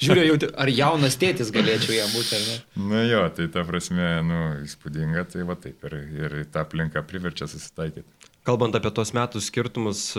[0.05, 2.59] Žiūriu, jau, ar jaunas tėtis galėčiau jam būti, ar ne?
[2.91, 7.49] Nu jo, tai ta prasme, nu, įspūdinga, tai va taip ir, ir ta aplinka priverčia
[7.49, 8.05] susitaikyti.
[8.45, 10.11] Kalbant apie tos metų skirtumus,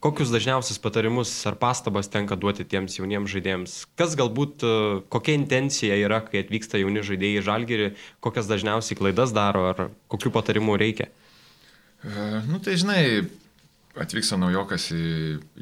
[0.00, 3.74] Kokius dažniausius patarimus ar pastabas tenka duoti tiems jauniems žaidėjams?
[4.00, 7.88] Kas galbūt, e, kokia intencija yra, kai atvyksta jauni žaidėjai į žalgerį,
[8.24, 11.10] kokias dažniausiai klaidas daro ar kokių patarimų reikia?
[12.00, 13.02] Uh, nu tai žinai,
[14.00, 15.04] atvyksta naujokas į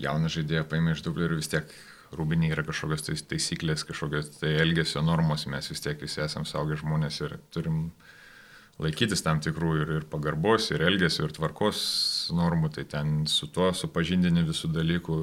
[0.04, 1.74] jauną žaidėją, paima iš dublerių vis tiek
[2.14, 6.78] rūbiniai yra kažkokios tais taisyklės, kažkokios tai elgesio normos, mes vis tiek visi esame saugia
[6.78, 7.88] žmonės ir turim
[8.78, 11.82] laikytis tam tikrų ir, ir pagarbos, ir elgesio, ir tvarkos
[12.36, 15.18] normų, tai ten su tuo supažindini visų dalykų.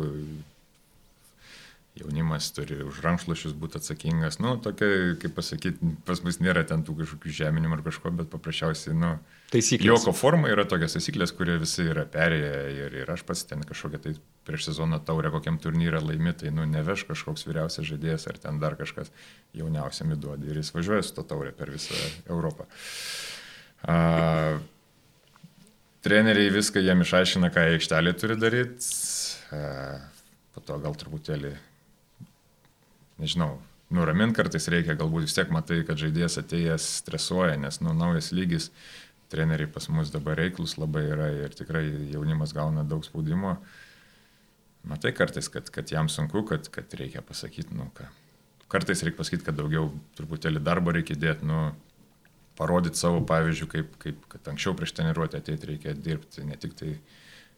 [1.95, 4.35] Jaunimas turi už rankšluošius būti atsakingas.
[4.43, 8.97] Nu, tokia, kaip pasakyti, pas mus nėra ten tų kažkokių žeminimų ar kažko, bet paprasčiausiai,
[8.99, 9.13] nu,
[9.53, 9.87] taisyklės.
[9.87, 14.01] Joko forma yra tokios taisyklės, kurie visi yra perėję ir, ir aš pats ten kažkokią
[14.03, 18.59] tai prieš sezoną taurę kokiam turnyrą laimi, tai, nu, neveš kažkoks vyriausias žaidėjas ar ten
[18.59, 19.15] dar kažkas
[19.55, 21.95] jauniausiam įduodi ir jis važiuoja su to taurė per visą
[22.27, 22.67] Europą.
[23.85, 24.59] Uh,
[26.05, 28.89] treneriai viską jiem išaiškina, ką aikštelė turi daryti.
[30.53, 31.51] Po to gal truputėlį,
[33.21, 33.55] nežinau,
[33.93, 38.69] nuramint kartais reikia, galbūt vis tiek matai, kad žaidėjas atėjęs stresuoja, nes nu, naujas lygis,
[39.33, 41.83] treneriai pas mus dabar reiklus labai yra ir tikrai
[42.13, 43.57] jaunimas gauna daug spaudimo.
[44.85, 48.05] Matai kartais, kad, kad jam sunku, kad, kad reikia pasakyti, nu ką.
[48.69, 51.71] Kartais reikia pasakyti, kad daugiau truputėlį darbo reikia dėti, nu,
[52.57, 56.95] parodyti savo pavyzdžių, kaip, kaip kad anksčiau prieš treniruotę ateiti reikia dirbti, ne tik tai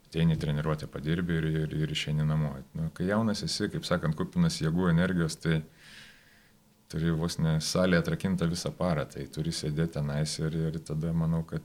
[0.08, 2.54] ateini treniruotę padirbi ir, ir, ir išeini namo.
[2.78, 5.62] Nu, kai jaunas esi, kaip sakant, kupinas jėgų energijos, tai
[6.91, 11.43] turi vos ne salė atrakinta visą parą, tai turi sėdėti tenais ir, ir tada manau,
[11.48, 11.64] kad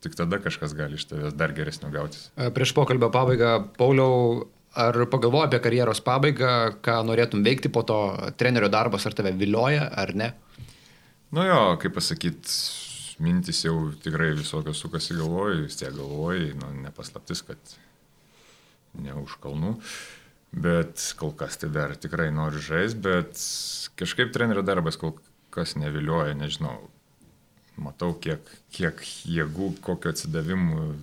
[0.00, 2.30] tik tada kažkas gali iš tavęs dar geresnio gautis.
[2.38, 4.46] E, prieš pokalbio pabaigą, Pauliau,
[4.78, 6.52] ar pagalvoji apie karjeros pabaigą,
[6.84, 7.98] ką norėtum veikti po to,
[8.40, 10.30] trenerio darbas ar tave vilioja ar ne?
[11.30, 12.54] Nu jo, kaip pasakyti,
[13.22, 17.74] mintis jau tikrai visokios sukasi galvoj, vis tiek galvoj, nu, nepaslaptis, kad
[18.98, 19.76] ne už kalnų,
[20.50, 23.44] bet kol kas tai dar tikrai noriu žaisti, bet
[24.00, 25.14] kažkaip trenerio darbas kol
[25.54, 26.74] kas nevilioja, nežinau,
[27.78, 28.98] matau, kiek, kiek
[29.30, 30.96] jėgų, kokio atsidavimu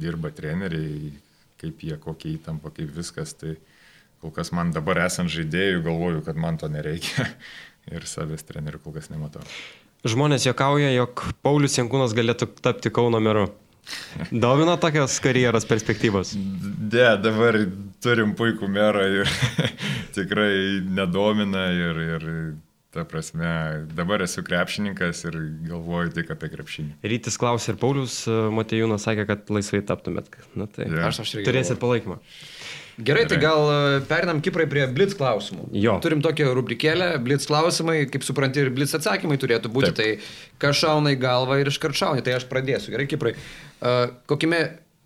[0.00, 1.12] dirba treneriai,
[1.60, 3.58] kaip jie, kokia įtampa, kaip viskas, tai
[4.22, 7.28] kol kas man dabar esant žaidėjų galvoju, kad man to nereikia
[7.94, 9.44] ir savęs trenerių kol kas nematau.
[10.06, 13.48] Žmonės juokauja, jog Paulius Jankūnas galėtų tapti Kauno meru.
[14.30, 16.34] Domina tokios karjeros perspektyvos?
[16.36, 17.56] Ne, dabar
[18.04, 19.30] turim puikų merą ir
[20.16, 22.26] tikrai nedomina ir, ir
[22.94, 23.48] ta prasme,
[23.96, 25.38] dabar esu krepšininkas ir
[25.68, 26.98] galvoju tik apie krepšinį.
[27.12, 30.30] Rytis klausė ir Paulius Matejūnas sakė, kad laisvai taptumėt.
[30.58, 31.08] Na tai Ja.
[31.08, 32.20] Aš, aš turėsit palaikymą.
[32.98, 35.68] Gerai, tai gal e, perinam Kiprai prie Blitz klausimų.
[35.78, 35.98] Jo.
[36.02, 39.92] Turim tokią rubrikėlę, Blitz klausimai, kaip supranti, ir Blitz atsakymai turėtų būti.
[39.94, 40.18] Taip.
[40.18, 42.90] Tai kas šauna į galvą ir iškart šauni, tai aš pradėsiu.
[42.94, 43.36] Gerai, Kiprai.
[43.78, 44.64] Uh, kokime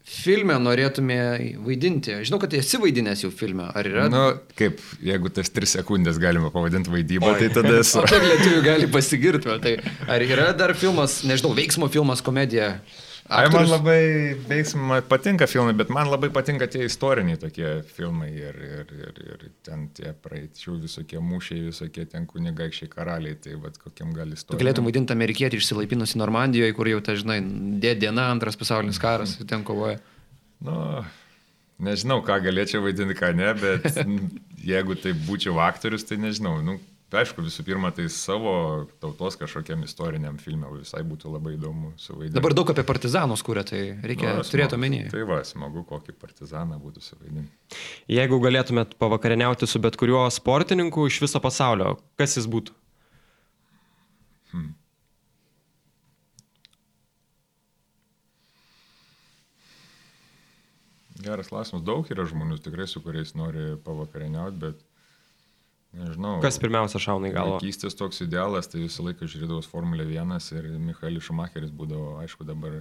[0.08, 1.18] filme norėtume
[1.66, 2.16] vaidinti?
[2.26, 3.68] Žinau, kad esi vaidinęs jau filme.
[3.76, 4.08] Ar yra?
[4.12, 4.24] Nu,
[4.58, 8.02] kaip, jeigu tas tris sekundės galima pavadinti vaidybą, tai tada esu.
[8.10, 9.56] Kiek lietuvių gali pasigirti?
[9.62, 9.76] Tai
[10.10, 12.74] ar yra dar filmas, nežinau, veiksmo filmas, komedija?
[13.32, 13.70] Ai, man Aktorius?
[13.72, 14.02] labai
[14.48, 19.46] veiksma patinka filmai, bet man labai patinka tie istoriniai tokie filmai ir, ir, ir, ir
[19.64, 24.60] ten tie praeičių visokie mūšiai, visokie ten kunigaikščiai karaliai, tai vad kokiam gali istorija.
[24.60, 27.40] galėtum vaidinti amerikietį išsilaipinusi Normandijoje, kur jau, ta, žinai,
[27.80, 29.96] diena, antras pasaulinis karas, ir ten kovoja.
[30.62, 30.76] Nu,
[31.82, 33.88] nežinau, ką galėčiau vaidinti, ką ne, bet
[34.74, 36.58] jeigu tai būčiau aktorius, tai nežinau.
[36.66, 36.76] Nu,
[37.20, 38.52] aišku, visų pirma, tai savo
[39.02, 42.36] tautos kažkokiam istoriniam filmui visai būtų labai įdomu suvaidinti.
[42.36, 45.10] Dabar daug apie partizanus kūrė, tai reikia Nu, turėti omenyje.
[45.12, 47.80] Tai va, smagu, kokį partizaną būtų suvaidinti.
[48.12, 52.76] Jeigu galėtumėt pavakarieniauti su bet kuriuo sportininku iš viso pasaulio, kas jis būtų?
[61.22, 61.84] Geras klausimas.
[61.86, 64.80] Daug yra žmonių tikrai, su kuriais nori pavakarieniauti, bet
[65.96, 66.36] nežinau.
[66.44, 67.60] Kas pirmiausia šauna į galvą?
[67.60, 72.80] Vaikystės toks idealas, tai visą laiką žiūrėdavau Formulę 1 ir Michaelis Šumacheris būdavo, aišku, dabar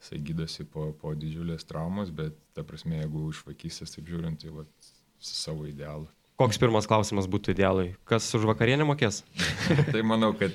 [0.00, 4.52] jisai gydosi po, po didžiulės traumos, bet ta prasme, jeigu iš vaikystės taip žiūrint, tai
[4.54, 4.90] vat,
[5.20, 6.08] savo idealu.
[6.36, 7.94] Koks pirmas klausimas būtų idealui?
[8.08, 9.22] Kas už vakarienę mokės?
[9.94, 10.52] tai manau, kad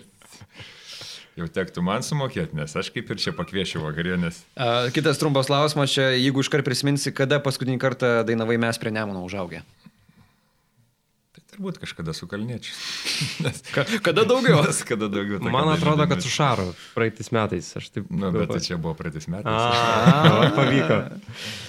[1.39, 4.43] jau tektų man sumokėti, nes aš kaip ir čia pakviešiu vakarienės.
[4.93, 9.63] Kitas trumpas klausimas, čia, jeigu iškart prisiminsi, kada paskutinį kartą dainavai mes prie Nemuno užaugę.
[11.51, 12.77] Turbūt kažkada su kalniečiais.
[13.75, 14.61] Ka kada daugiau?
[14.63, 15.41] Nes kada daugiau.
[15.43, 17.73] Man kada atrodo, kad su Šaru praeitais metais.
[17.75, 18.07] Aš taip.
[18.07, 19.51] Nu, bet tai čia buvo praeitais metais.
[19.51, 20.99] A, pavyko.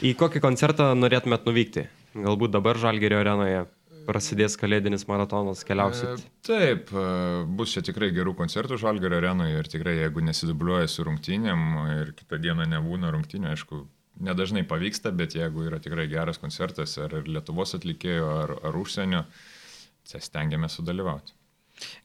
[0.07, 1.89] Į kokį koncertą norėtumėt nuvykti?
[2.15, 3.65] Galbūt dabar Žalgerio arenoje
[4.07, 6.23] prasidės kalėdinis maratonas, keliausit.
[6.23, 7.07] E, Taip, e,
[7.59, 11.67] bus čia tikrai gerų koncertų Žalgario arenoje ir tikrai jeigu nesidubliuoja su rungtynėm
[11.99, 13.85] ir kitą dieną nebūna rungtynė, aišku,
[14.23, 19.25] nedažnai pavyksta, bet jeigu yra tikrai geras koncertas ar ir Lietuvos atlikėjo, ar, ar užsienio,
[19.25, 19.52] čia
[20.07, 21.35] stengiamės sudalyvauti.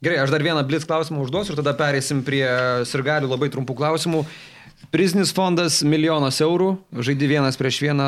[0.02, 2.46] Gerai, aš dar vieną blitz klausimą užduosiu ir tada pereisim prie
[2.90, 4.24] sirgalių labai trumpų klausimų.
[4.94, 8.08] Priznis fondas milijonas eurų, žaidži vienas prieš vieną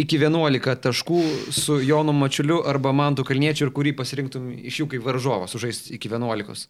[0.00, 1.20] iki 11 taškų
[1.52, 6.08] su Jonu Mačiuliu arba Mantu Kalniečiu ir kurį pasirinktum iš jų kaip varžovą sužaisti iki
[6.08, 6.68] 11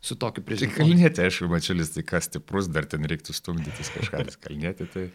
[0.00, 0.74] su tokiu Tai priziniu.
[0.74, 0.94] fondu.
[0.94, 5.06] kalnėti, aišku, mačiulis, tai kas stiprus, dar ten reiktų stumdytis kažką, tai kalnėti, tai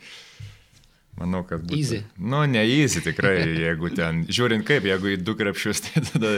[1.20, 1.78] manau, kad būtų.
[1.80, 2.02] Easy.
[2.18, 3.36] Nu, ne easy tikrai,
[3.66, 6.34] jeigu ten, žiūrint kaip, jeigu į du krepšius, tai tada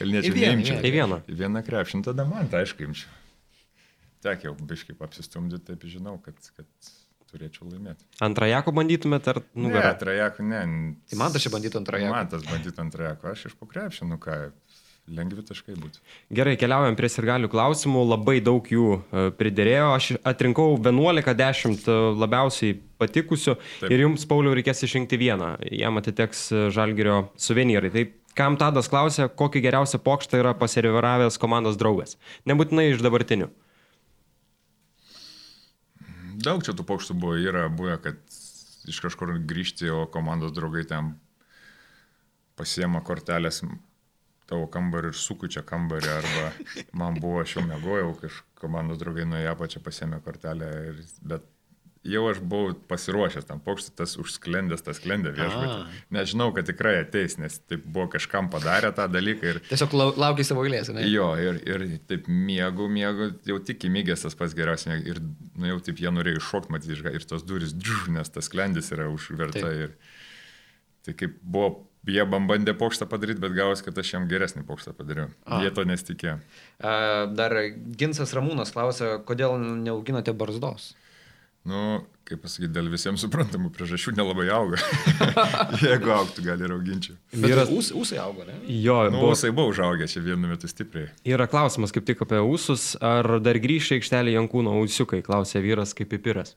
[0.00, 0.80] vieną, neimčiau.
[0.80, 1.20] Į vieną.
[1.28, 3.12] Į vieną krepšį, nu, tada man tai aišku imčiau.
[4.24, 6.92] Tek jau biškai apsistumdyti, taip žinau, kad, kad
[7.34, 8.06] turėčiau laimėti.
[8.24, 9.90] Antrajako bandytumėt ar Ne, nugarą?
[10.00, 10.60] trajekų, ne.
[11.10, 12.12] Tai man tas čia bandytų ant trajekų.
[12.14, 14.38] Man tas bandytų ant trajekų, aš iš po krepšio, nu ką,
[15.10, 16.00] lengvi taškai būtų.
[16.34, 18.04] Gerai, keliaujam prie sirgalių klausimų.
[18.08, 19.88] Labai daug jų e, pridėrėjo.
[19.92, 21.88] Aš atrinkau 11-10
[22.20, 23.90] labiausiai patikusių Taip.
[23.92, 25.54] ir jums, Pauliau, reikės išrinkti vieną.
[25.76, 27.92] Jam atiteks e, Žalgerio suvenyrai.
[27.94, 28.06] Tai
[28.38, 32.16] kam Tadas klausė, kokį geriausią pokštą yra pasiriviravęs komandos draugas?
[32.48, 33.50] Nebūtinai iš dabartinių.
[36.44, 38.40] Daug čia tų pokštų buvo, yra buvę, kad
[38.90, 41.14] iš kažkur grįžti, o komandos draugai ten
[42.58, 43.62] pasiema kortelės
[44.50, 46.52] tavo kambarį ir sukučia kambarį, arba
[46.92, 51.44] man buvo, aš jau mėgojau, kažkaip komandos draugai nuėjo apačią, pasiemė kortelę, ir, bet
[52.04, 55.76] jau aš buvau pasiruošęs tam pokštui, tas užsklendęs, tas sklendė viešbutį.
[56.12, 60.44] Nežinau, kad tikrai ateis, nes taip buvo kažkam padarę tą dalyką ir Tiesiog lau- laukiai
[60.44, 61.06] savo eilės, ne?
[61.08, 65.22] Jo, ir, ir taip miegu, miegu, jau tik įmygęs tas pats geriausias, ir
[65.56, 69.08] nu, jau taip jie norėjo iššokti, matyti, ir tos durys, džiuh, nes tas sklendis yra
[69.08, 69.64] užverta.
[69.64, 69.88] Taip.
[69.88, 69.96] Ir,
[71.08, 75.30] tai kaip buvo, jie bandė pokštą padaryti, bet gavosi, kad aš jam geresnį pokštą padariau.
[75.46, 75.62] A.
[75.64, 76.38] Jie to nesitikėjo.
[76.80, 76.96] A,
[77.32, 77.54] Dar
[78.00, 80.92] Ginsas Ramūnas klausė, kodėl neauginote barzdos?
[81.64, 84.76] Nu, kaip pasakyti, dėl visiems suprantamų priežasčių nelabai auga.
[85.80, 87.14] Jeigu auktų, gal ir auginčiau.
[87.32, 88.58] Vyras- Ūs, ūsai augo, ne?
[88.68, 91.08] Jo, Nu, buvo, jisai buvo užaugę čia vienu metu stipriai.
[91.24, 92.90] yra klausimas kaip tik apie ūsus.
[93.00, 96.52] Ar dar grįžta aikštelė Jankūno ūsiukai, klausė vyras kaip pipiras.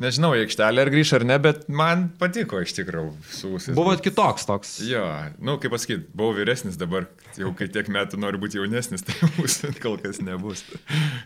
[0.00, 3.76] Nežinau, į aikštelę ar grįš ar ne, bet man patiko iš tikrųjų su ūsais.
[3.76, 4.72] Buvot kitoks toks.
[4.88, 5.04] Jo,
[5.36, 9.74] nu, kaip pasakyti, buvau vyresnis dabar, jau kai tiek metų noriu būti jaunesnis, tai mūsų
[9.82, 10.64] kol kas nebus.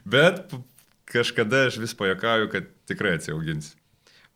[0.04, 0.50] Bet
[1.06, 3.78] kažkada aš vis pajakauju, kad tikrai atsiauginsiu.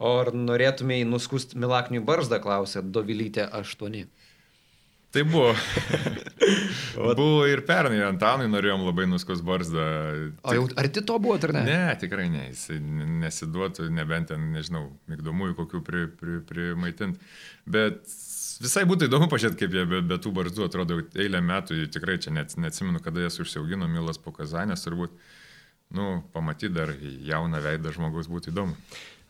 [0.01, 4.07] O ar norėtumėjai nuskust Milaknių barzdą, klausė Dovilytė 8.
[5.11, 5.51] Tai buvo.
[7.19, 9.87] buvo ir pernai, Antanui norėjom labai nuskos barzdą.
[10.47, 11.65] O jau arti to buvo, ar ne?
[11.67, 12.69] Ne, tikrai ne, jis
[13.25, 17.19] nesiduotų, nebent ten, nežinau, mygdomųjų kokių pri, pri, primaitinti.
[17.67, 18.07] Bet
[18.63, 22.35] visai būtų įdomu pažiūrėti, kaip jie be, be tų barzdų atrodo eilę metų, tikrai čia
[22.37, 25.19] net, neatsimenu, kada jas užsiaugino Milas po Kazanės, turbūt,
[25.97, 26.95] nu, pamatyti dar
[27.27, 28.79] jauną veidą žmogus būtų įdomu.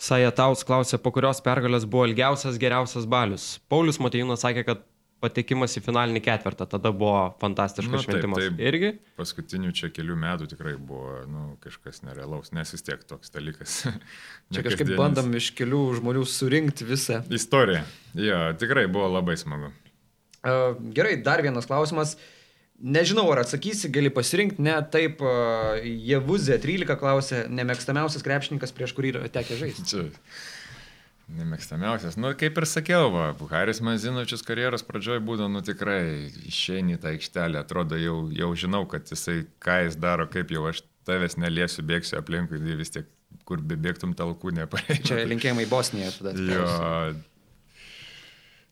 [0.01, 3.55] Saja Taus klausė, po kurios pergalės buvo ilgiausias geriausias balius.
[3.72, 4.87] Paulius Matejūnas sakė, kad
[5.20, 8.42] patekimas į finalinį ketvirtą, tada buvo fantastiškas Nu, taip, šventimas.
[8.42, 8.62] taip.
[8.70, 8.90] Irgi?
[9.20, 13.82] Paskutinių čia kelių metų tikrai buvo nu, kažkas nerealaus, nes vis tiek toks dalykas.
[14.54, 17.20] Čia kažkaip bandom iš kelių žmonių surinkti visą.
[17.30, 17.84] Istorija.
[18.18, 19.70] Jo, tikrai buvo labai smagu.
[20.40, 22.16] Uh, gerai, dar vienas klausimas.
[22.80, 29.12] Nežinau, ar atsakysi, gali pasirinkti, ne taip, uh, Jevuzė 13 klausė, nemėgstamiausias krepšininkas, prieš kurį
[29.12, 30.00] yra tekę žaisti.
[31.31, 32.16] Nemėgstamiausias.
[32.18, 37.61] Nu, kaip ir sakiau, va, Haris Mazinovičius karjeros pradžioje būdavo, nu tikrai išeini tą aikštelę,
[37.62, 42.18] atrodo jau, jau žinau, kad jisai, ką jis daro, kaip jau aš tavęs neliesiu, bėgsiu
[42.18, 43.09] aplinkui, tai vis tiek,
[43.47, 45.07] kur bebėgtum talkų nepareikia.
[45.07, 46.35] Čia linkėjimai Bosnijoje tada.
[46.51, 46.68] Jo.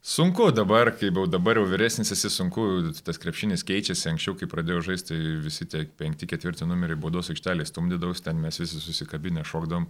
[0.08, 2.62] Sunku dabar, kai jau dabar jau vyresnis esi, sunku,
[3.04, 8.22] tas krepšinis keičiasi, anksčiau, kai pradėjau žaisti, visi tie penkti, ketvirti numeriai baudos aikštelės stumdydavus,
[8.24, 9.88] ten mes visi susikabinę šokdom,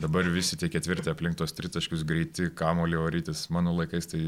[0.00, 4.20] dabar visi tie ketvirti aplink tos tritaškius greiti, kamulio orytis, mano laikais tai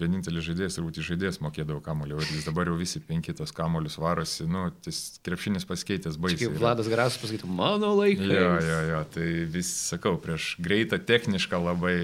[0.00, 4.68] vienintelis žaidėjas, turbūt žaidėjas mokėdavo kamulio orytis, dabar jau visi penki tos kamuolius varosi, nu,
[4.84, 6.50] tas krepšinis pasikeitęs baisiai.
[6.50, 6.60] Kaip.
[6.60, 8.28] Vladas Grasas pasakytų, mano laikas.
[8.28, 12.00] Jo, jo, jo, tai vis sakau, prieš greitą technišką labai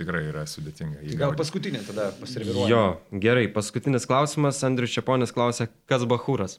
[0.00, 1.02] tikrai yra sudėtinga.
[1.02, 2.70] Tai Gal paskutinė tada pasireviruoja.
[2.72, 3.46] Jo, gerai.
[3.52, 4.60] Paskutinis klausimas.
[4.66, 6.58] Andrius Čiaponis klausė, kas Bahūras.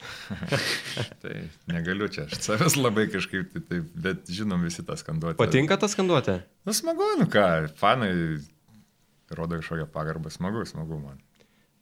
[1.22, 1.34] Tai
[1.70, 5.38] negaliu čia, aš savęs labai kažkaip, tai, tai, bet žinom visi tą skanduotę.
[5.40, 6.40] Patinka ta skanduotė?
[6.68, 7.46] Nu smagu, nu ką,
[7.80, 8.12] fanai
[9.36, 11.18] rodo kažkokią pagarbą, smagu, smagu man.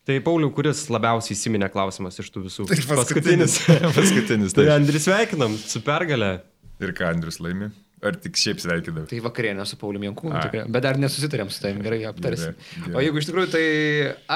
[0.09, 2.65] Tai Pauliu, kuris labiausiai įsiminė klausimas iš tų visų?
[2.71, 3.59] Tai paskutinis.
[3.93, 4.79] paskutinis, Tai tai.
[4.79, 6.39] Andris sveikinam su pergalė.
[6.81, 7.69] Ir ką Andrius laimi?
[8.05, 9.07] Ar tik šiaip sveikinam?
[9.11, 10.65] Tai vakarienė su Pauliu Jankūnu.
[10.71, 12.55] Bet dar nesusitarėm su tavim, gerai aptarsim.
[12.93, 13.65] O jeigu iš tikrųjų, tai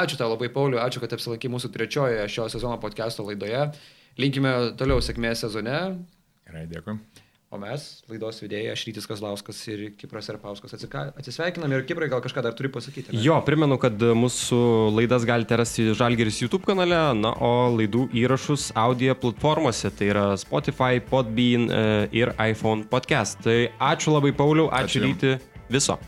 [0.02, 3.68] ačiū tau labai, Pauliu, ačiū, kad apsilankai mūsų trečiojoje šio sezono podcast'o laidoje.
[4.18, 5.78] Linkime toliau sėkmės sezone.
[6.48, 6.98] Gerai, dėkui.
[7.52, 12.22] O mes, laidos vedėjai, aš Rytis Kazlauskas ir Kipras Arpauskas atsika- atsisveikinam ir Kiprai gal
[12.24, 13.12] kažką dar turi pasakyti.
[13.12, 13.20] ne?
[13.20, 14.60] Jo, primenu, kad mūsų
[14.96, 20.96] laidas galite rasti Žalgeris YouTube kanale, na, o laidų įrašus audio platformose, tai yra Spotify,
[21.04, 23.42] Podbean e, ir iPhone podcast.
[23.44, 25.04] Tai ačiū labai Pauliau, ačiū, Ačiū.
[25.12, 25.36] Ryti,
[25.68, 25.98] viso.